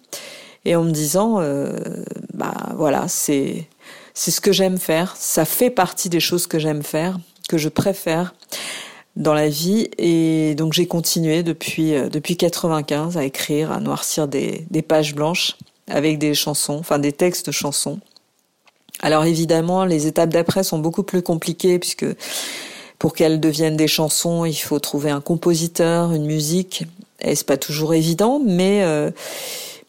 [0.65, 1.77] et en me disant, euh,
[2.33, 3.67] bah voilà, c'est
[4.13, 5.15] c'est ce que j'aime faire.
[5.17, 8.33] Ça fait partie des choses que j'aime faire, que je préfère.
[9.15, 9.89] dans la vie.
[9.97, 15.57] Et donc j'ai continué depuis depuis 95 à écrire, à noircir des, des pages blanches
[15.87, 17.99] avec des chansons, enfin des textes de chansons.
[19.01, 22.05] Alors évidemment, les étapes d'après sont beaucoup plus compliquées puisque
[22.99, 26.85] pour qu'elles deviennent des chansons, il faut trouver un compositeur, une musique.
[27.21, 29.09] Et c'est pas toujours évident, mais euh,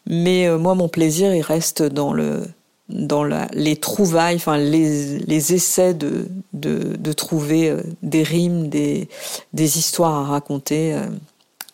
[0.07, 2.43] mais euh, moi mon plaisir il reste dans le
[2.89, 8.67] dans la, les trouvailles, enfin les, les essais de, de, de trouver euh, des rimes,
[8.67, 9.07] des,
[9.53, 10.93] des histoires à raconter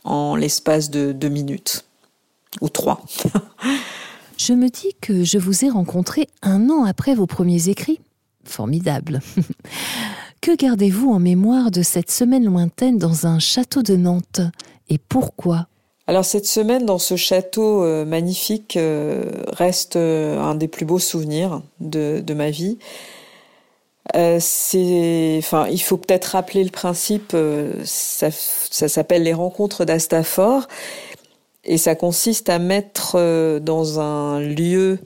[0.03, 1.85] en l'espace de deux minutes
[2.61, 3.01] ou trois.
[4.37, 7.99] Je me dis que je vous ai rencontré un an après vos premiers écrits.
[8.45, 9.21] Formidable.
[10.41, 14.41] Que gardez-vous en mémoire de cette semaine lointaine dans un château de Nantes
[14.89, 15.67] et pourquoi?
[16.07, 20.99] Alors cette semaine dans ce château euh, magnifique euh, reste euh, un des plus beaux
[20.99, 22.77] souvenirs de, ma vie.
[24.39, 27.35] c'est, enfin, il faut peut-être rappeler le principe.
[27.83, 30.67] ça, s'appelle les rencontres d'Astafor
[31.65, 34.99] et ça consiste à mettre dans un lieu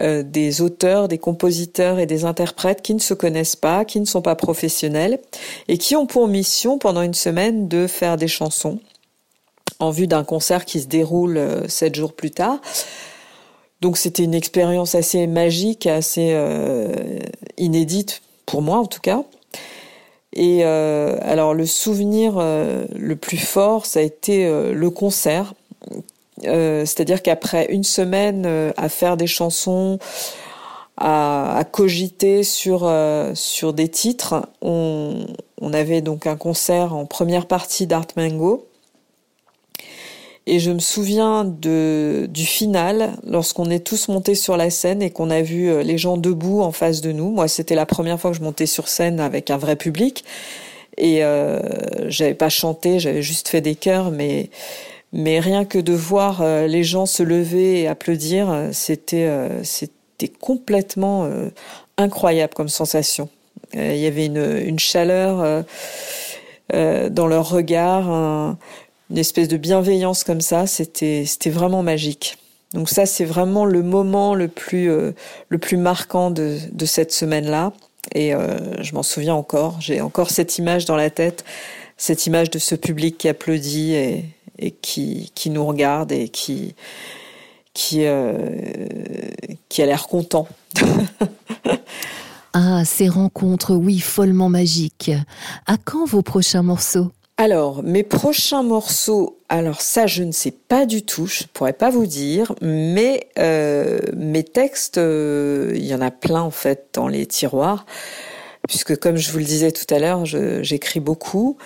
[0.00, 4.04] euh, des auteurs, des compositeurs et des interprètes qui ne se connaissent pas, qui ne
[4.04, 5.18] sont pas professionnels
[5.68, 8.78] et qui ont pour mission pendant une semaine de faire des chansons
[9.80, 12.60] en vue d'un concert qui se déroule euh, sept jours plus tard.
[13.80, 16.36] Donc c'était une expérience assez magique, assez
[17.58, 19.22] inédite pour moi en tout cas.
[20.32, 25.54] Et alors le souvenir le plus fort, ça a été le concert
[26.44, 29.98] euh, c'est-à-dire qu'après une semaine euh, à faire des chansons,
[30.96, 35.26] à, cogiter sur euh, sur des titres, on,
[35.60, 38.66] on, avait donc un concert en première partie d'Art Mango.
[40.46, 45.10] Et je me souviens de, du final, lorsqu'on est tous montés sur la scène et
[45.10, 47.30] qu'on a vu les gens debout en face de nous.
[47.30, 50.24] Moi, c'était la première fois que je montais sur scène avec un vrai public.
[50.98, 51.60] Et euh,
[52.10, 54.50] j'avais pas chanté, j'avais juste fait des chœurs, mais
[55.12, 59.62] mais rien que de voir euh, les gens se lever et applaudir, euh, c'était euh,
[59.64, 61.30] c'était complètement
[61.96, 63.28] incroyable comme sensation.
[63.72, 65.64] Il y avait une, une chaleur
[66.72, 68.10] dans leur regard,
[69.10, 70.66] une espèce de bienveillance comme ça.
[70.66, 72.36] C'était c'était vraiment magique.
[72.74, 74.90] Donc ça, c'est vraiment le moment le plus
[75.48, 77.72] le plus marquant de, de cette semaine-là.
[78.12, 78.32] Et
[78.80, 79.80] je m'en souviens encore.
[79.80, 81.44] J'ai encore cette image dans la tête,
[81.96, 84.24] cette image de ce public qui applaudit et,
[84.58, 86.74] et qui, qui nous regarde et qui,
[87.74, 88.48] qui, euh,
[89.68, 90.48] qui a l'air content.
[92.52, 95.10] ah, ces rencontres, oui, follement magiques.
[95.66, 97.12] À quand vos prochains morceaux?
[97.40, 101.88] Alors, mes prochains morceaux, alors ça, je ne sais pas du tout, je pourrais pas
[101.88, 107.06] vous dire, mais euh, mes textes, euh, il y en a plein en fait dans
[107.06, 107.86] les tiroirs,
[108.66, 111.58] puisque comme je vous le disais tout à l'heure, j'écris beaucoup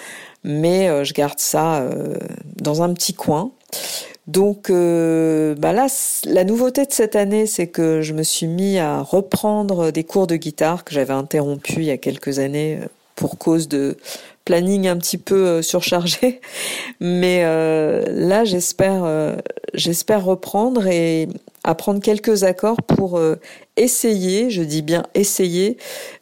[0.45, 2.17] mais euh, je garde ça euh,
[2.57, 3.51] dans un petit coin.
[4.27, 5.87] Donc euh, bah là,
[6.27, 10.27] la nouveauté de cette année, c'est que je me suis mis à reprendre des cours
[10.27, 12.79] de guitare que j'avais interrompus il y a quelques années
[13.17, 13.97] pour cause de
[14.45, 16.41] planning un petit peu surchargé.
[17.01, 19.05] Mais là, j'espère,
[19.75, 21.29] j'espère reprendre et
[21.65, 23.21] apprendre quelques accords pour
[23.77, 25.79] essayer, je dis bien essayer,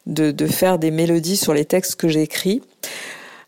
[0.07, 2.61] de, de faire des mélodies sur les textes que j'écris.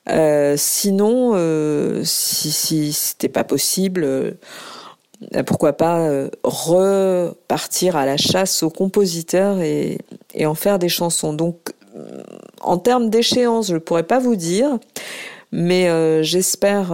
[0.10, 4.32] Euh, sinon, euh, si, si c'était pas possible, euh,
[5.46, 10.00] pourquoi pas repartir à la chasse aux compositeurs et,
[10.34, 11.34] et en faire des chansons.
[11.34, 11.72] Donc,
[12.60, 14.80] en termes d'échéance, je pourrais pas vous dire,
[15.54, 16.92] mais j'espère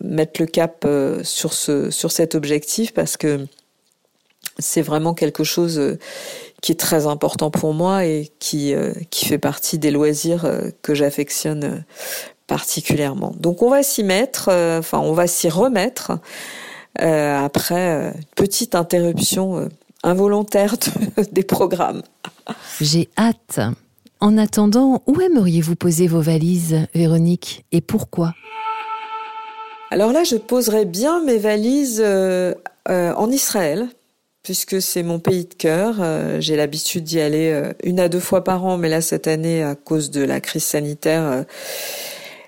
[0.00, 0.86] mettre le cap
[1.22, 3.46] sur ce sur cet objectif parce que
[4.58, 5.98] c'est vraiment quelque chose
[6.62, 8.74] qui est très important pour moi et qui
[9.10, 10.48] qui fait partie des loisirs
[10.80, 11.84] que j'affectionne
[12.52, 13.32] particulièrement.
[13.38, 16.12] Donc on va s'y mettre, euh, enfin on va s'y remettre
[17.00, 19.70] euh, après euh, une petite interruption
[20.02, 20.74] involontaire
[21.32, 22.02] des programmes.
[22.78, 23.60] J'ai hâte.
[24.20, 28.34] En attendant, où aimeriez-vous poser vos valises, Véronique, et pourquoi?
[29.90, 32.04] Alors là, je poserais bien mes valises
[32.86, 33.88] en Israël,
[34.42, 35.96] puisque c'est mon pays de cœur.
[36.40, 39.74] J'ai l'habitude d'y aller une à deux fois par an, mais là, cette année, à
[39.74, 41.44] cause de la crise sanitaire,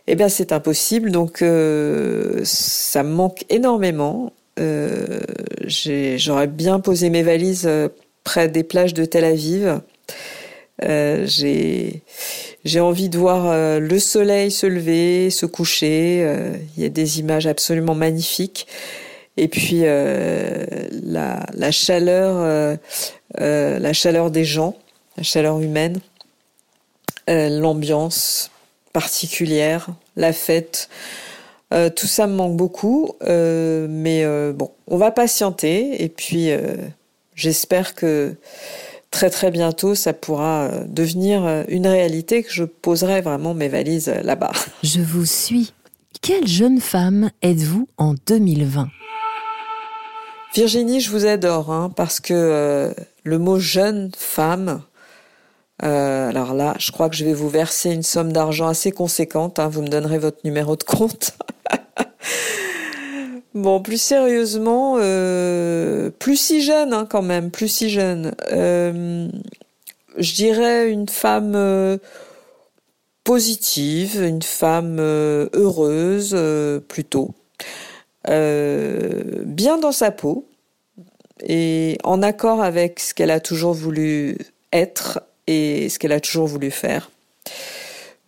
[0.07, 1.11] eh bien, c'est impossible.
[1.11, 4.33] Donc, euh, ça me manque énormément.
[4.61, 5.21] Euh,
[5.67, 7.89] J'aurais bien posé mes valises euh,
[8.23, 9.81] près des plages de Tel Aviv.
[10.83, 16.27] Euh, j'ai envie de voir euh, le soleil se lever, se coucher.
[16.77, 18.67] Il y a des images absolument magnifiques.
[19.37, 22.77] Et puis la, la chaleur,
[23.39, 24.77] la chaleur des gens,
[25.17, 25.99] la chaleur humaine,
[27.27, 28.51] l'ambiance
[28.93, 30.89] particulière, la fête.
[31.71, 36.51] tout ça me manque beaucoup, mais bon, on va patienter et puis
[37.35, 38.37] j'espère que
[39.15, 43.69] très très bientôt, ça pourra euh, devenir euh, une réalité que je poserai vraiment mes
[43.69, 44.51] valises euh, là-bas.
[44.83, 45.73] Je vous suis.
[46.21, 48.89] Quelle jeune femme êtes-vous en 2020
[50.55, 54.83] Virginie, je vous adore, hein, parce que le mot jeune femme,
[55.81, 59.59] alors là, je crois que je vais vous verser une somme d'argent assez conséquente.
[59.59, 61.33] Hein, vous me donnerez votre numéro de compte.
[63.55, 68.35] Bon, plus sérieusement, euh, plus si jeune hein, quand même, plus si jeune.
[68.51, 69.29] Euh,
[70.19, 71.99] je dirais une femme euh,
[73.23, 76.37] positive, une femme heureuse
[76.89, 77.31] plutôt,
[78.27, 80.47] bien dans sa peau
[81.47, 84.39] et en accord avec ce qu'elle a toujours voulu
[84.73, 87.11] être et ce qu'elle a toujours voulu faire.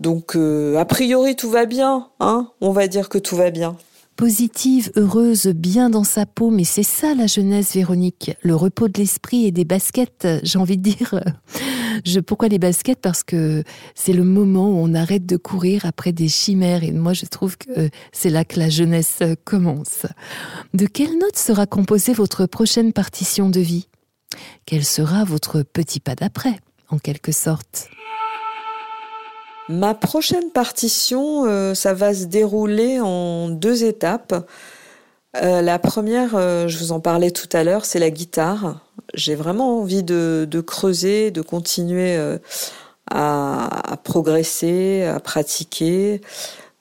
[0.01, 2.51] Donc, a priori, tout va bien, hein?
[2.61, 3.77] On va dire que tout va bien
[4.17, 8.97] positive, heureuse, bien dans sa peau, mais c'est ça la jeunesse, Véronique, le repos de
[8.97, 11.23] l'esprit et des baskets, j'ai envie de dire.
[12.05, 13.01] Je, pourquoi les baskets?
[13.01, 13.63] Parce que
[13.95, 17.57] c'est le moment où on arrête de courir après des chimères et moi je trouve
[17.57, 20.07] que c'est là que la jeunesse commence.
[20.75, 23.89] De quelle note sera composée votre prochaine partition de vie?
[24.67, 27.89] Quel sera votre petit pas d'après, en quelque sorte?
[29.69, 34.49] Ma prochaine partition, euh, ça va se dérouler en deux étapes.
[35.43, 38.81] Euh, la première, euh, je vous en parlais tout à l'heure, c'est la guitare.
[39.15, 42.19] J'ai vraiment envie de, creuser, de continuer
[43.11, 46.21] à, progresser, à pratiquer.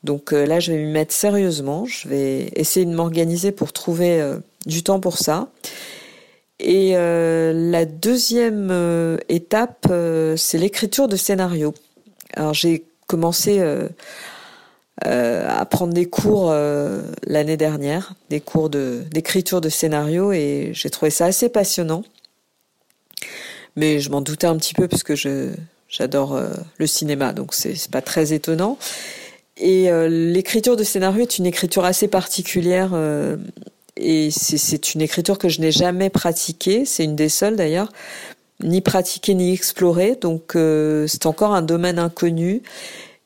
[0.03, 1.85] Donc là, je vais m'y mettre sérieusement.
[1.85, 4.21] Je vais essayer de m'organiser pour trouver
[4.65, 5.47] du temps pour ça.
[6.59, 9.87] Et la deuxième étape,
[10.35, 11.73] c'est l'écriture de scénarios.
[12.33, 13.61] Alors j'ai commencé
[15.03, 20.71] euh, euh, à prendre des cours euh, l'année dernière, des cours d'écriture de, scénario, et
[20.73, 22.03] j'ai trouvé ça assez passionnant.
[23.75, 25.51] Mais je m'en doutais un petit peu parce que je
[25.89, 26.39] j'adore
[26.77, 28.77] le cinéma, donc c'est pas très étonnant.
[29.57, 32.91] Et l'écriture de scénario est une écriture assez particulière.
[33.97, 37.91] et c'est une écriture que je n'ai jamais pratiquée, c'est une des seules d'ailleurs,
[38.63, 42.61] ni pratiqué ni exploré, donc euh, c'est encore un domaine inconnu.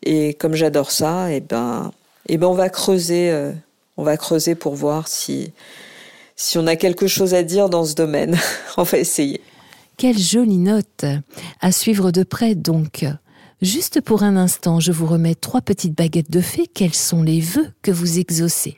[0.04, 1.92] Et comme j'adore ça, et eh ben,
[2.28, 3.52] et eh ben on va creuser, euh,
[3.98, 5.52] on va creuser pour voir si
[6.36, 8.38] si on a quelque chose à dire dans ce domaine.
[8.78, 9.42] on va essayer.
[9.98, 11.06] Quelle jolie note
[11.60, 13.06] à suivre de près donc.
[13.62, 16.68] Juste pour un instant, je vous remets trois petites baguettes de fées.
[16.74, 18.78] Quels sont les vœux que vous exaucez?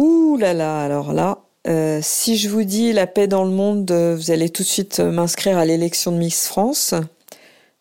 [0.00, 3.88] Ouh là là, alors là, euh, si je vous dis la paix dans le monde,
[3.92, 6.94] euh, vous allez tout de suite m'inscrire à l'élection de Miss France.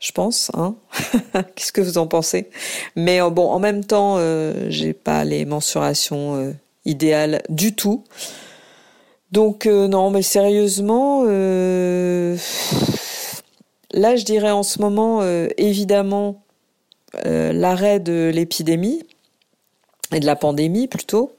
[0.01, 0.75] Je pense, hein.
[1.55, 2.49] Qu'est-ce que vous en pensez?
[2.97, 4.17] Mais bon, en même temps,
[4.67, 8.03] j'ai pas les mensurations idéales du tout.
[9.31, 12.35] Donc non, mais sérieusement, là,
[13.93, 15.23] je dirais en ce moment,
[15.57, 16.41] évidemment,
[17.23, 19.03] l'arrêt de l'épidémie
[20.13, 21.31] et de la pandémie plutôt.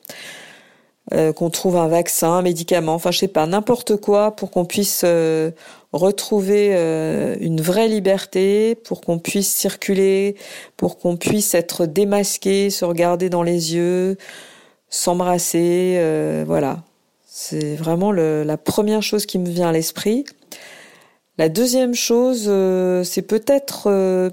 [1.13, 4.65] Euh, qu'on trouve un vaccin, un médicament, enfin je sais pas, n'importe quoi pour qu'on
[4.65, 5.51] puisse euh,
[5.93, 10.37] retrouver euh, une vraie liberté, pour qu'on puisse circuler,
[10.77, 14.17] pour qu'on puisse être démasqué, se regarder dans les yeux,
[14.91, 16.01] s'embrasser,
[16.47, 16.85] voilà.
[17.27, 20.25] C'est vraiment la première chose qui me vient à l'esprit.
[21.37, 22.45] La deuxième chose,
[23.05, 24.31] c'est peut-être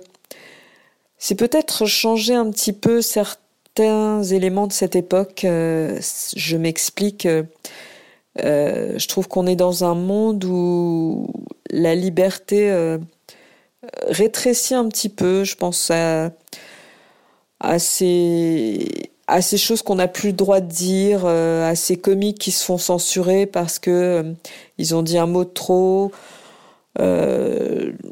[1.17, 3.41] c'est peut-être changer un petit peu certains
[3.79, 5.43] éléments de cette époque.
[5.45, 5.99] Euh,
[6.35, 7.25] je m'explique.
[7.25, 7.43] Euh,
[8.43, 11.27] euh, je trouve qu'on est dans un monde où
[11.71, 12.97] la liberté
[14.07, 15.43] rétrécit un petit peu.
[15.43, 16.31] Je pense à,
[17.79, 18.87] ces,
[19.27, 22.63] à ces choses qu'on n'a plus le droit de dire, à ces comiques qui se
[22.63, 24.33] font censurer parce que
[24.77, 26.11] ils ont dit un mot de trop.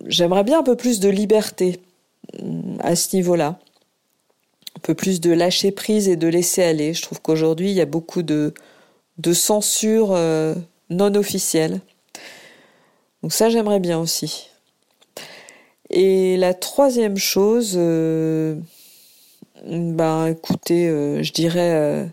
[0.07, 1.79] J'aimerais bien un peu plus de liberté
[2.79, 3.59] à ce niveau-là
[4.77, 6.93] un peu plus de lâcher prise et de laisser aller.
[6.93, 8.53] Je trouve qu'aujourd'hui, il y a beaucoup de,
[9.17, 10.53] de censure euh,
[10.91, 11.81] non officielle.
[13.23, 14.49] Donc ça, j'aimerais bien aussi.
[15.89, 18.55] Et la troisième chose, euh,
[19.65, 22.07] ben écoutez, euh, je dirais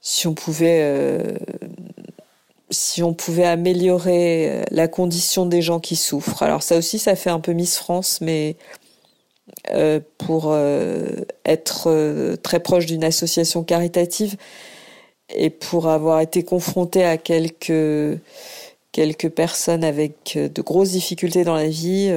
[0.00, 1.38] si on pouvait
[2.70, 6.42] si on pouvait améliorer la condition des gens qui souffrent.
[6.42, 8.85] Alors ça aussi, ça fait un peu Miss France, mais euh,
[10.18, 11.06] pour euh,
[11.44, 14.36] être euh, très proche d'une association caritative
[15.34, 18.20] et pour avoir été confronté à quelques
[18.92, 22.10] quelques personnes avec de grosses difficultés dans la vie,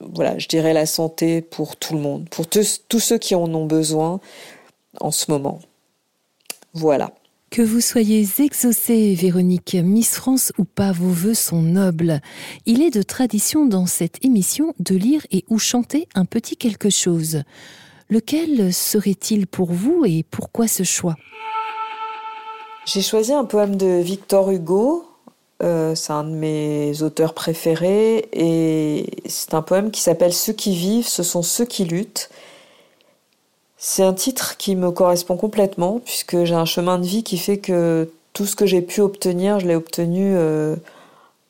[0.00, 3.52] voilà, je dirais la santé pour tout le monde, pour tous, tous ceux qui en
[3.52, 4.20] ont besoin
[5.00, 5.58] en ce moment.
[6.72, 7.10] Voilà.
[7.50, 12.20] Que vous soyez exaucée, Véronique, Miss France ou pas, vos voeux sont nobles.
[12.66, 16.90] Il est de tradition dans cette émission de lire et ou chanter un petit quelque
[16.90, 17.42] chose.
[18.10, 21.14] Lequel serait-il pour vous et pourquoi ce choix?
[22.84, 25.06] J'ai choisi un poème de Victor Hugo.
[25.62, 30.76] Euh, c'est un de mes auteurs préférés et c'est un poème qui s'appelle Ceux qui
[30.76, 32.28] vivent, ce sont ceux qui luttent.
[33.78, 37.58] C'est un titre qui me correspond complètement puisque j'ai un chemin de vie qui fait
[37.58, 40.76] que tout ce que j'ai pu obtenir, je l'ai obtenu euh,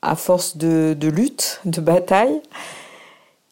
[0.03, 2.41] à force de, lutte, de bataille.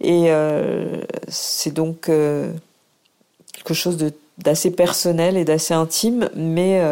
[0.01, 2.53] Et euh, c'est donc euh,
[3.53, 3.97] quelque chose
[4.39, 6.83] d'assez personnel et d'assez intime, mais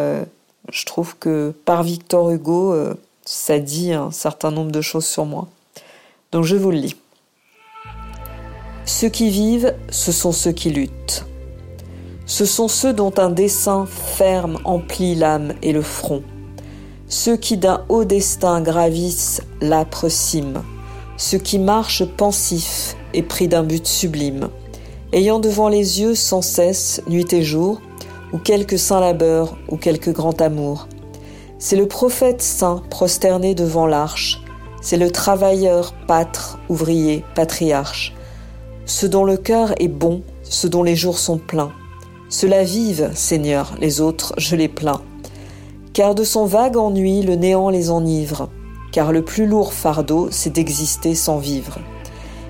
[0.70, 2.74] je trouve que par Victor Hugo,
[3.24, 5.48] ça dit un certain nombre de choses sur moi.
[6.30, 6.96] Donc je vous le lis.
[8.86, 11.26] Ceux qui vivent, ce sont ceux qui luttent.
[12.32, 16.22] Ce sont ceux dont un dessein ferme emplit l'âme et le front,
[17.06, 20.62] ceux qui d'un haut destin gravissent l'âpre cime,
[21.18, 24.48] ceux qui marchent pensifs et pris d'un but sublime,
[25.12, 27.82] ayant devant les yeux sans cesse, nuit et jour,
[28.32, 30.88] ou quelque saint labeur, ou quelque grand amour.
[31.58, 34.42] C'est le prophète saint prosterné devant l'arche,
[34.80, 38.14] c'est le travailleur, pâtre, ouvrier, patriarche,
[38.86, 41.72] ceux dont le cœur est bon, ceux dont les jours sont pleins,
[42.32, 45.02] cela vive, Seigneur, les autres, je les plains.
[45.92, 48.48] Car de son vague ennui, le néant les enivre,
[48.90, 51.76] car le plus lourd fardeau, c'est d'exister sans vivre.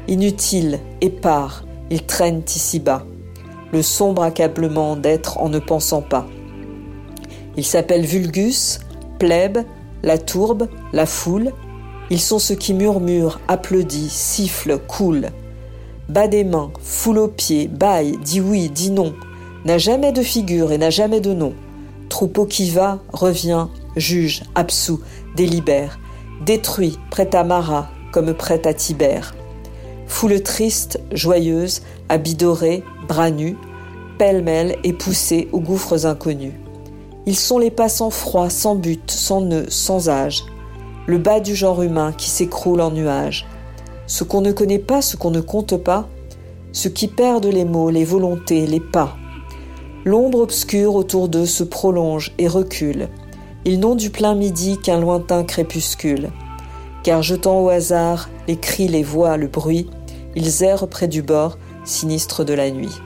[0.07, 3.05] Inutile, épars, ils traînent ici-bas,
[3.73, 6.29] le sombre accablement d'être en ne pensant pas.
[7.57, 8.79] Ils s'appellent vulgus,
[9.19, 9.65] plèbe,
[10.05, 11.53] la tourbe, la foule.
[12.09, 15.31] Ils sont ceux qui murmurent, applaudissent, sifflent, coulent.
[16.09, 19.13] Bas des mains, foule aux pieds, baille, dit oui, dit non,
[19.65, 21.55] n'a jamais de figure et n'a jamais de nom.
[22.09, 25.01] Troupeau qui va, revient, juge, absout,
[25.37, 25.99] délibère,
[26.45, 29.35] détruit, prêt à Marat comme prêt à Tibère.
[30.07, 33.57] Foule triste, joyeuse, habits dorés, bras nus,
[34.19, 36.53] pêle-mêle et poussés aux gouffres inconnus.
[37.25, 40.45] Ils sont les passants froids, sans but, sans nœud, sans âge,
[41.07, 43.47] le bas du genre humain qui s'écroule en nuages.
[44.07, 46.09] Ce qu'on ne connaît pas, ce qu'on ne compte pas,
[46.73, 49.17] ceux qui perdent les mots, les volontés, les pas,
[50.05, 53.09] L'ombre obscure autour d'eux se prolonge et recule.
[53.65, 56.31] Ils n'ont du plein midi qu'un lointain crépuscule.
[57.05, 59.89] Car jetant au hasard les cris, les voix, le bruit,
[60.35, 63.01] ils errent près du bord, sinistre de la nuit.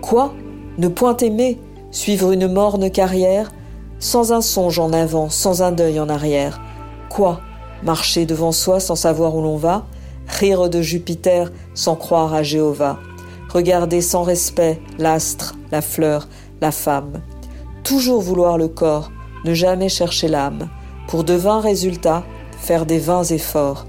[0.00, 0.34] Quoi?
[0.78, 1.60] Ne point aimer?
[1.92, 3.52] Suivre une morne carrière?
[4.00, 6.60] Sans un songe en avant, sans un deuil en arrière.
[7.10, 7.40] Quoi?
[7.84, 9.86] Marcher devant soi sans savoir où l'on va?
[10.26, 12.98] Rire de Jupiter sans croire à Jéhovah
[13.54, 16.28] regarder sans respect l'astre, la fleur,
[16.60, 17.22] la femme.
[17.84, 19.12] Toujours vouloir le corps,
[19.44, 20.68] ne jamais chercher l'âme.
[21.08, 22.24] Pour de vains résultats,
[22.58, 23.86] faire des vains efforts,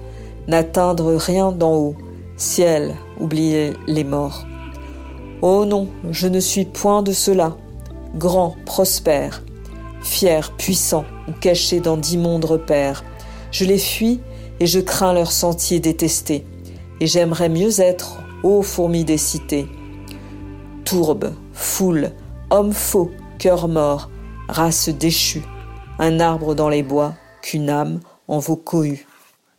[0.48, 1.96] n'atteindre rien d'en haut,
[2.38, 4.46] ciel, oublier les morts.
[5.42, 7.58] Oh non, je ne suis point de cela,
[8.16, 9.44] grand, prospère,
[10.02, 13.04] fier, puissant ou caché dans d'immondes repères.
[13.52, 14.20] Je les fuis
[14.60, 16.46] et je crains leurs sentiers détestés,
[17.00, 19.68] et j'aimerais mieux être ô fourmis des cités.
[20.86, 22.12] Tourbe, foule,
[22.52, 24.12] homme faux, cœur mort,
[24.48, 25.42] race déchue,
[25.98, 29.08] un arbre dans les bois, qu'une âme en vaut cohue.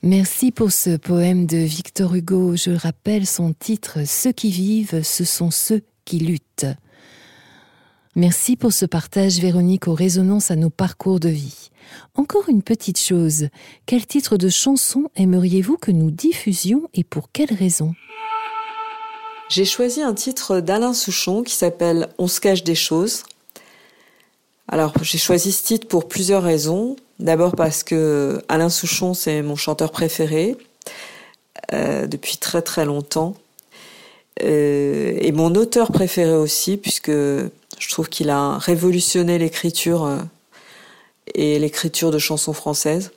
[0.02, 2.54] Merci pour ce poème de Victor Hugo.
[2.54, 6.68] Je rappelle son titre Ceux qui vivent, ce sont ceux qui luttent.
[8.14, 11.70] Merci pour ce partage, Véronique, aux résonances à nos parcours de vie.
[12.14, 13.48] Encore une petite chose.
[13.84, 17.92] Quel titre de chanson aimeriez-vous que nous diffusions et pour quelle raison?
[19.48, 23.24] J'ai choisi un titre d'Alain Souchon qui s'appelle On se cache des choses.
[24.68, 26.96] Alors, j'ai choisi ce titre pour plusieurs raisons.
[27.18, 30.56] D'abord parce que Alain Souchon, c'est mon chanteur préféré
[31.72, 33.34] euh, depuis très très longtemps.
[34.42, 40.18] Euh, et mon auteur préféré aussi, puisque je trouve qu'il a révolutionné l'écriture euh,
[41.34, 43.12] et l'écriture de chansons françaises.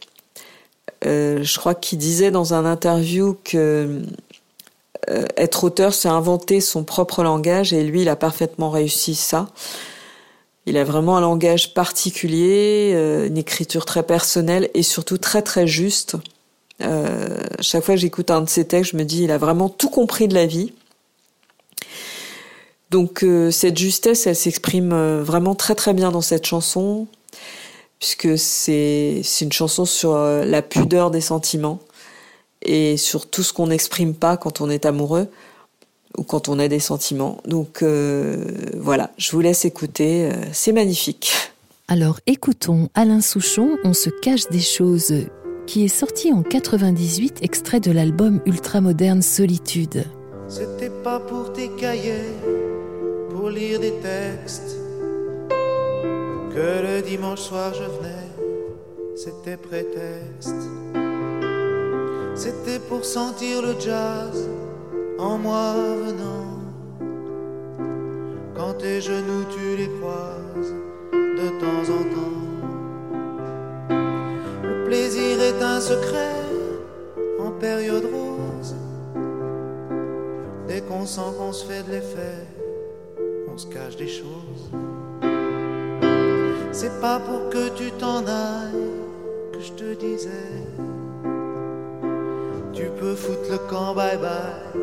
[1.05, 4.01] Euh, je crois qu'il disait dans un interview que
[5.09, 9.49] euh, être auteur, c'est inventer son propre langage et lui, il a parfaitement réussi ça.
[10.65, 15.65] Il a vraiment un langage particulier, euh, une écriture très personnelle et surtout très très
[15.65, 16.15] juste.
[16.81, 19.69] Euh, chaque fois que j'écoute un de ses textes, je me dis, il a vraiment
[19.69, 20.73] tout compris de la vie.
[22.91, 27.05] Donc cette justesse, elle s'exprime vraiment très très bien dans cette chanson,
[27.99, 31.79] puisque c'est une chanson sur la pudeur des sentiments.
[32.61, 35.29] Et sur tout ce qu'on n'exprime pas quand on est amoureux
[36.17, 37.37] ou quand on a des sentiments.
[37.45, 38.43] Donc euh,
[38.77, 41.33] voilà, je vous laisse écouter, euh, c'est magnifique.
[41.87, 45.13] Alors écoutons Alain Souchon, On se cache des choses,
[45.65, 50.03] qui est sorti en 98, extrait de l'album ultramoderne Solitude.
[50.47, 52.33] C'était pas pour tes cahiers,
[53.29, 54.77] pour lire des textes,
[55.49, 60.55] que le dimanche soir je venais, c'était prétexte.
[62.41, 64.47] C'était pour sentir le jazz
[65.17, 65.73] en moi
[66.05, 66.61] venant.
[68.55, 70.73] Quand tes genoux tu les croises
[71.11, 72.47] de temps en temps.
[74.63, 76.39] Le plaisir est un secret
[77.41, 78.73] en période rose.
[80.65, 82.47] Dès qu'on sent qu'on se fait de l'effet,
[83.53, 84.71] on se cache des choses.
[86.71, 88.95] C'est pas pour que tu t'en ailles
[89.51, 90.68] que je te disais.
[92.73, 94.81] Tu peux foutre le camp, bye bye,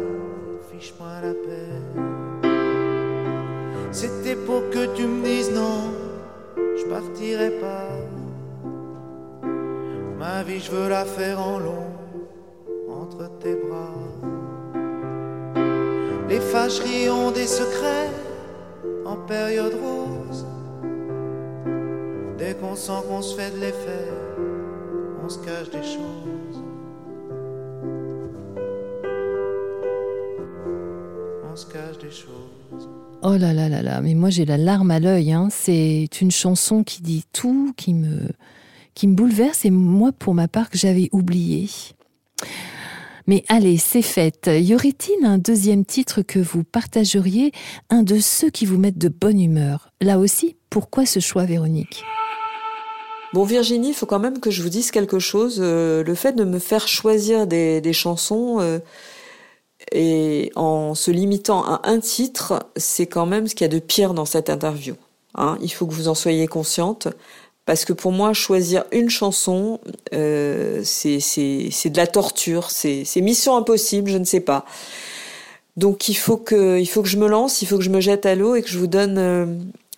[0.71, 2.53] fiche-moi la paix.
[3.93, 5.93] C'était pour que tu me dises non,
[6.57, 7.89] je partirai pas.
[10.19, 11.87] Ma vie, je veux la faire en long,
[12.91, 13.95] entre tes bras.
[16.29, 18.11] Les fâcheries ont des secrets
[19.05, 20.45] en période rose.
[22.37, 24.11] Dès qu'on sent qu'on se fait de l'effet,
[25.25, 26.36] on se cache des choses.
[32.11, 32.89] Choses.
[33.23, 35.33] Oh là là là là, mais moi j'ai la larme à l'œil.
[35.33, 35.49] Hein.
[35.51, 38.29] C'est une chanson qui dit tout, qui me,
[38.95, 41.69] qui me bouleverse et moi pour ma part que j'avais oublié.
[43.27, 44.49] Mais allez, c'est fait.
[44.49, 47.51] Y aurait-il un deuxième titre que vous partageriez,
[47.91, 49.91] un de ceux qui vous mettent de bonne humeur?
[50.01, 52.05] Là aussi, pourquoi ce choix, Véronique?
[53.33, 55.59] Bon, Virginie, il faut quand même que je vous dise quelque chose.
[55.61, 58.79] Euh, le fait de me faire choisir des, des chansons, euh,
[59.93, 63.79] et en se limitant à un titre, c'est quand même ce qu'il y a de
[63.79, 64.95] pire dans cette interview.
[65.35, 65.59] Hein.
[65.61, 67.09] Il faut que vous en soyez consciente.
[67.67, 69.81] Parce que pour moi, choisir une chanson,
[70.15, 74.65] euh, c'est de la torture, c'est mission impossible, je ne sais pas.
[75.77, 78.01] Donc il faut que il faut que je me lance, il faut que je me
[78.01, 79.47] jette à l'eau et que je vous donne euh,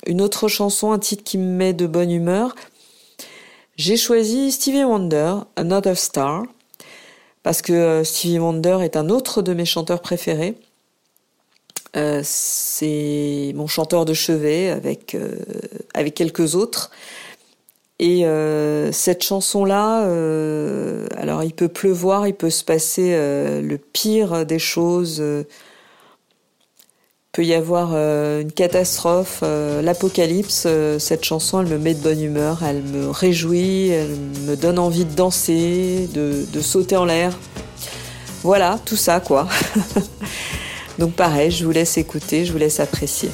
[0.06, 2.56] une autre chanson, un titre qui me met de bonne humeur.
[3.76, 6.44] J'ai choisi Stevie Wonder, Another Star
[7.48, 10.54] parce que euh, Stevie Wonder est un autre de mes chanteurs préférés.
[11.96, 15.34] Euh, c'est mon chanteur de chevet avec, euh,
[15.94, 16.90] avec quelques autres.
[18.00, 18.24] Et
[18.92, 20.02] cette chanson-là,
[21.16, 25.20] alors il peut pleuvoir, il peut se passer le pire des choses
[27.32, 32.00] peut y avoir euh, une catastrophe, euh, l'apocalypse, euh, cette chanson, elle me met de
[32.00, 34.16] bonne humeur, elle me réjouit, elle
[34.46, 37.38] me donne envie de danser, de, de sauter en l'air.
[38.42, 39.48] Voilà, tout ça quoi.
[40.98, 43.30] Donc pareil, je vous laisse écouter, je vous laisse apprécier.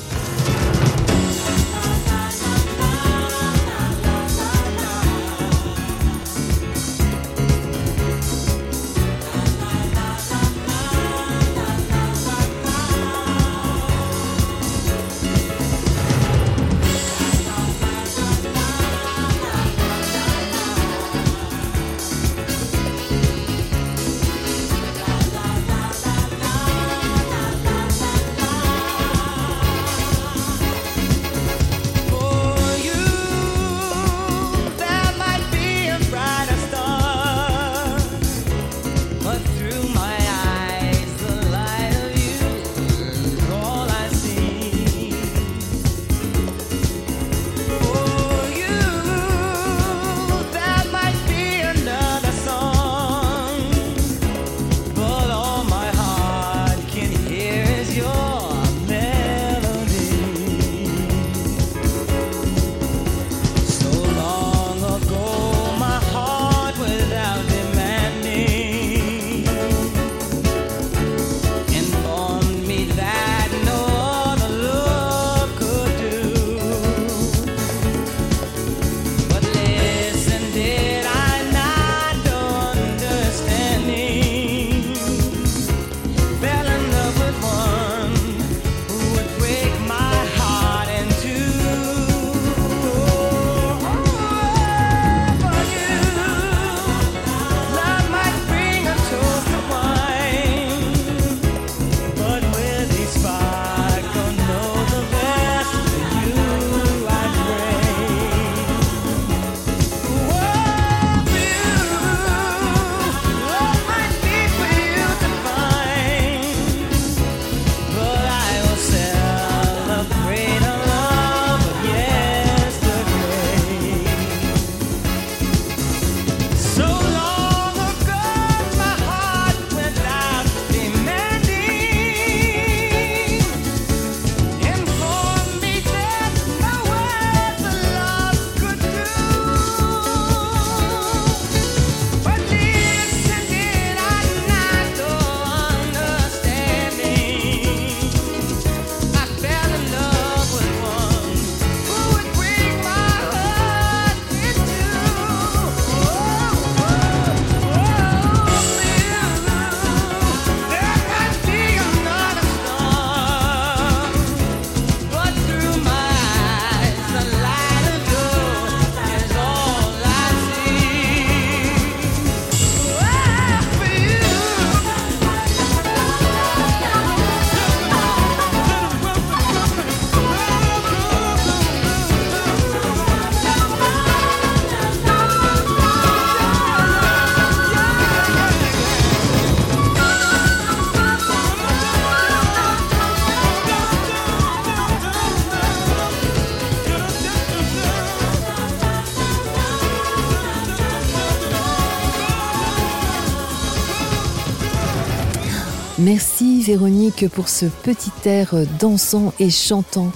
[206.65, 210.11] Véronique pour ce petit air dansant et chantant.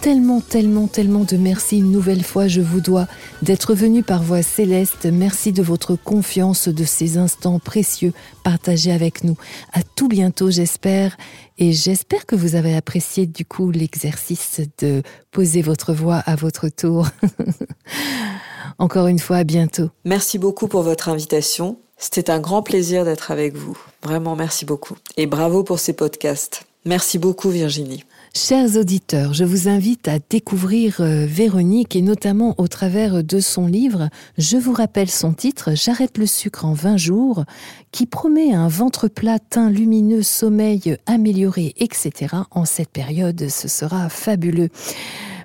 [0.00, 3.06] Tellement, tellement, tellement de merci une nouvelle fois je vous dois
[3.42, 5.06] d'être venu par voix céleste.
[5.06, 9.36] Merci de votre confiance, de ces instants précieux partagés avec nous.
[9.72, 11.16] À tout bientôt j'espère
[11.56, 16.68] et j'espère que vous avez apprécié du coup l'exercice de poser votre voix à votre
[16.68, 17.06] tour.
[18.78, 19.90] Encore une fois, à bientôt.
[20.04, 21.78] Merci beaucoup pour votre invitation.
[22.02, 23.78] C'était un grand plaisir d'être avec vous.
[24.02, 24.96] Vraiment, merci beaucoup.
[25.16, 26.64] Et bravo pour ces podcasts.
[26.84, 28.04] Merci beaucoup, Virginie.
[28.34, 33.68] Chers auditeurs, je vous invite à découvrir euh, Véronique et notamment au travers de son
[33.68, 34.08] livre.
[34.36, 37.44] Je vous rappelle son titre, J'arrête le sucre en 20 jours,
[37.92, 42.34] qui promet un ventre plat, teint lumineux, sommeil amélioré, etc.
[42.50, 44.70] En cette période, ce sera fabuleux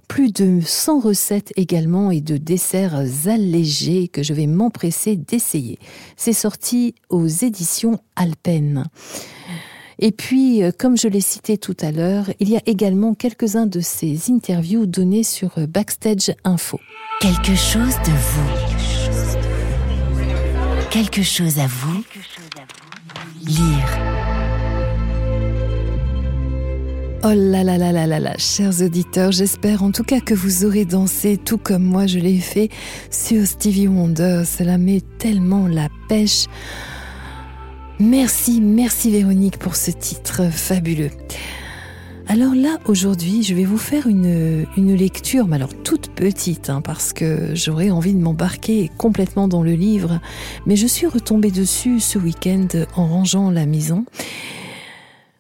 [0.07, 2.95] plus de 100 recettes également et de desserts
[3.25, 5.79] allégés que je vais m'empresser d'essayer.
[6.15, 8.85] C'est sorti aux éditions Alpen.
[9.99, 13.65] Et puis, euh, comme je l'ai cité tout à l'heure, il y a également quelques-uns
[13.65, 16.79] de ces interviews données sur Backstage Info.
[17.19, 18.49] Quelque chose de vous.
[20.91, 22.03] Quelque chose à vous.
[23.43, 24.16] Lire.
[27.23, 30.65] Oh là là là là là là, chers auditeurs, j'espère en tout cas que vous
[30.65, 32.69] aurez dansé tout comme moi je l'ai fait
[33.09, 34.43] sur Stevie Wonder.
[34.45, 36.45] Cela met tellement la pêche.
[37.99, 41.09] Merci, merci Véronique pour ce titre fabuleux.
[42.27, 46.81] Alors là, aujourd'hui, je vais vous faire une, une lecture, mais alors toute petite, hein,
[46.81, 50.19] parce que j'aurais envie de m'embarquer complètement dans le livre,
[50.67, 54.05] mais je suis retombée dessus ce week-end en rangeant la maison.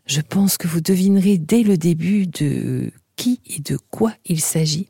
[0.07, 4.87] Je pense que vous devinerez dès le début de qui et de quoi il s'agit.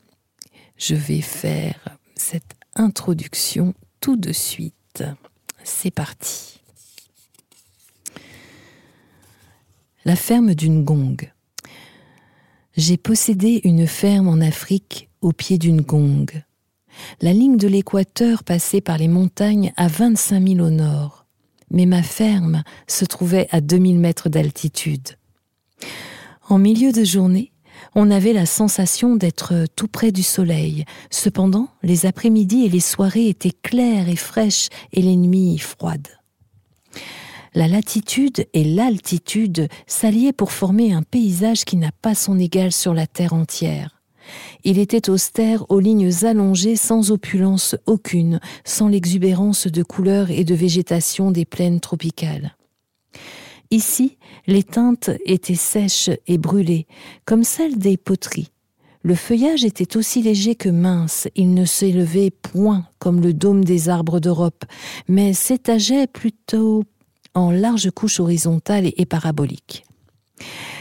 [0.76, 5.02] Je vais faire cette introduction tout de suite.
[5.64, 6.60] C'est parti.
[10.04, 11.32] La ferme d'une gongue.
[12.76, 16.44] J'ai possédé une ferme en Afrique au pied d'une gongue.
[17.20, 21.17] La ligne de l'équateur passait par les montagnes à 25 000 au nord,
[21.70, 25.16] mais ma ferme se trouvait à 2000 mètres d'altitude.
[26.48, 27.52] En milieu de journée,
[27.94, 30.84] on avait la sensation d'être tout près du soleil.
[31.10, 36.08] Cependant, les après-midi et les soirées étaient claires et fraîches et les nuits froides
[37.54, 42.94] la latitude et l'altitude s'alliaient pour former un paysage qui n'a pas son égal sur
[42.94, 43.97] la terre entière.
[44.64, 50.54] Il était austère aux lignes allongées sans opulence aucune, sans l'exubérance de couleurs et de
[50.54, 52.56] végétation des plaines tropicales.
[53.70, 54.16] Ici,
[54.46, 56.86] les teintes étaient sèches et brûlées,
[57.26, 58.50] comme celles des poteries.
[59.02, 63.88] Le feuillage était aussi léger que mince, il ne s'élevait point comme le dôme des
[63.88, 64.64] arbres d'Europe,
[65.06, 66.84] mais s'étageait plutôt
[67.34, 69.84] en larges couches horizontales et paraboliques.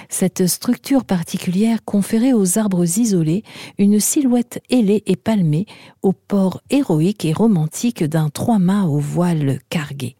[0.09, 3.43] Cette structure particulière conférait aux arbres isolés
[3.77, 5.65] une silhouette ailée et palmée
[6.01, 10.15] au port héroïque et romantique d'un trois-mâts au voile cargué.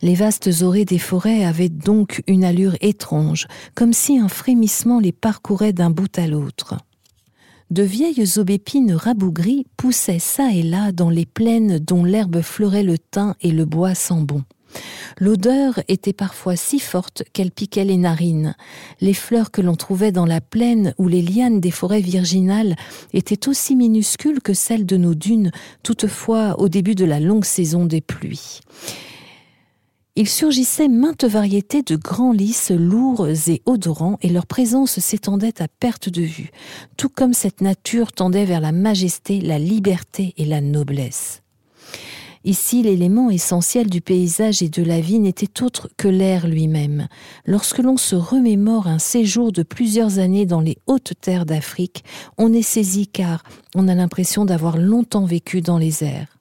[0.00, 5.10] Les vastes orées des forêts avaient donc une allure étrange, comme si un frémissement les
[5.10, 6.76] parcourait d'un bout à l'autre.
[7.70, 12.96] De vieilles aubépines rabougries poussaient çà et là dans les plaines dont l'herbe fleurait le
[12.96, 14.42] thym et le bois sent bon.
[15.18, 18.54] L'odeur était parfois si forte qu'elle piquait les narines.
[19.00, 22.76] Les fleurs que l'on trouvait dans la plaine ou les lianes des forêts virginales
[23.12, 25.50] étaient aussi minuscules que celles de nos dunes,
[25.82, 28.60] toutefois au début de la longue saison des pluies.
[30.20, 35.68] Il surgissait maintes variétés de grands lys lourds et odorants, et leur présence s'étendait à
[35.68, 36.50] perte de vue,
[36.96, 41.42] tout comme cette nature tendait vers la majesté, la liberté et la noblesse.
[42.44, 47.08] Ici, l'élément essentiel du paysage et de la vie n'était autre que l'air lui-même.
[47.46, 52.04] Lorsque l'on se remémore un séjour de plusieurs années dans les hautes terres d'Afrique,
[52.38, 53.42] on est saisi car
[53.74, 56.38] on a l'impression d'avoir longtemps vécu dans les airs.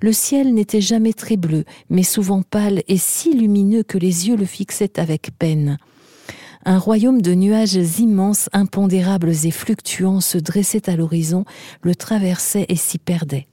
[0.00, 4.36] Le ciel n'était jamais très bleu, mais souvent pâle et si lumineux que les yeux
[4.36, 5.78] le fixaient avec peine.
[6.64, 11.44] Un royaume de nuages immenses, impondérables et fluctuants se dressait à l'horizon,
[11.82, 13.46] le traversait et s'y perdait.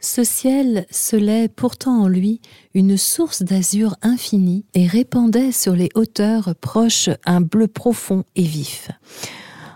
[0.00, 2.40] Ce ciel scellait pourtant en lui
[2.72, 8.88] une source d'azur infini et répandait sur les hauteurs proches un bleu profond et vif.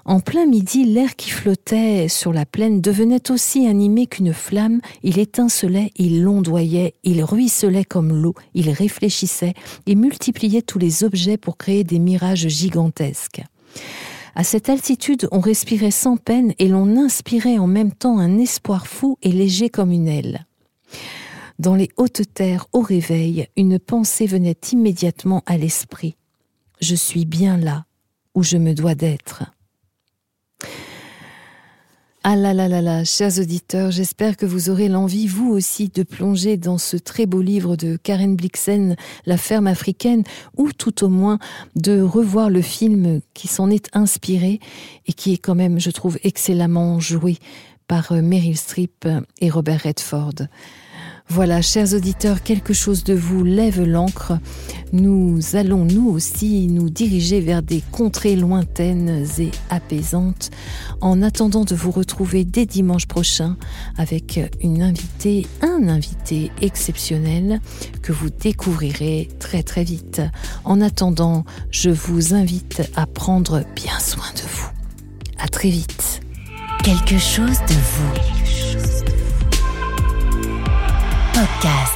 [0.06, 5.18] En plein midi, l'air qui flottait sur la plaine devenait aussi animé qu'une flamme, il
[5.18, 9.54] étincelait, il londoyait, il ruisselait comme l'eau, il réfléchissait
[9.86, 13.42] et multipliait tous les objets pour créer des mirages gigantesques.
[14.37, 18.87] À cette altitude, on respirait sans peine et l'on inspirait en même temps un espoir
[18.87, 20.47] fou et léger comme une aile.
[21.61, 26.16] Dans les hautes terres, au réveil, une pensée venait immédiatement à l'esprit.
[26.80, 27.85] Je suis bien là
[28.35, 29.45] où je me dois d'être.
[32.26, 36.02] Ah là là là là, chers auditeurs, j'espère que vous aurez l'envie, vous aussi, de
[36.02, 38.96] plonger dans ce très beau livre de Karen Blixen,
[39.26, 40.24] La ferme africaine,
[40.56, 41.38] ou tout au moins
[41.76, 44.58] de revoir le film qui s'en est inspiré
[45.06, 47.36] et qui est quand même, je trouve, excellemment joué
[47.88, 49.06] par euh, Meryl Streep
[49.42, 50.46] et Robert Redford.
[51.28, 54.38] Voilà, chers auditeurs, quelque chose de vous lève l'encre.
[54.92, 60.50] Nous allons nous aussi nous diriger vers des contrées lointaines et apaisantes
[61.00, 63.56] en attendant de vous retrouver dès dimanche prochain
[63.96, 67.60] avec une invitée, un invité exceptionnel
[68.02, 70.22] que vous découvrirez très très vite.
[70.64, 74.68] En attendant, je vous invite à prendre bien soin de vous.
[75.38, 76.20] À très vite.
[76.84, 78.93] Quelque chose de vous
[81.35, 81.93] Podcast.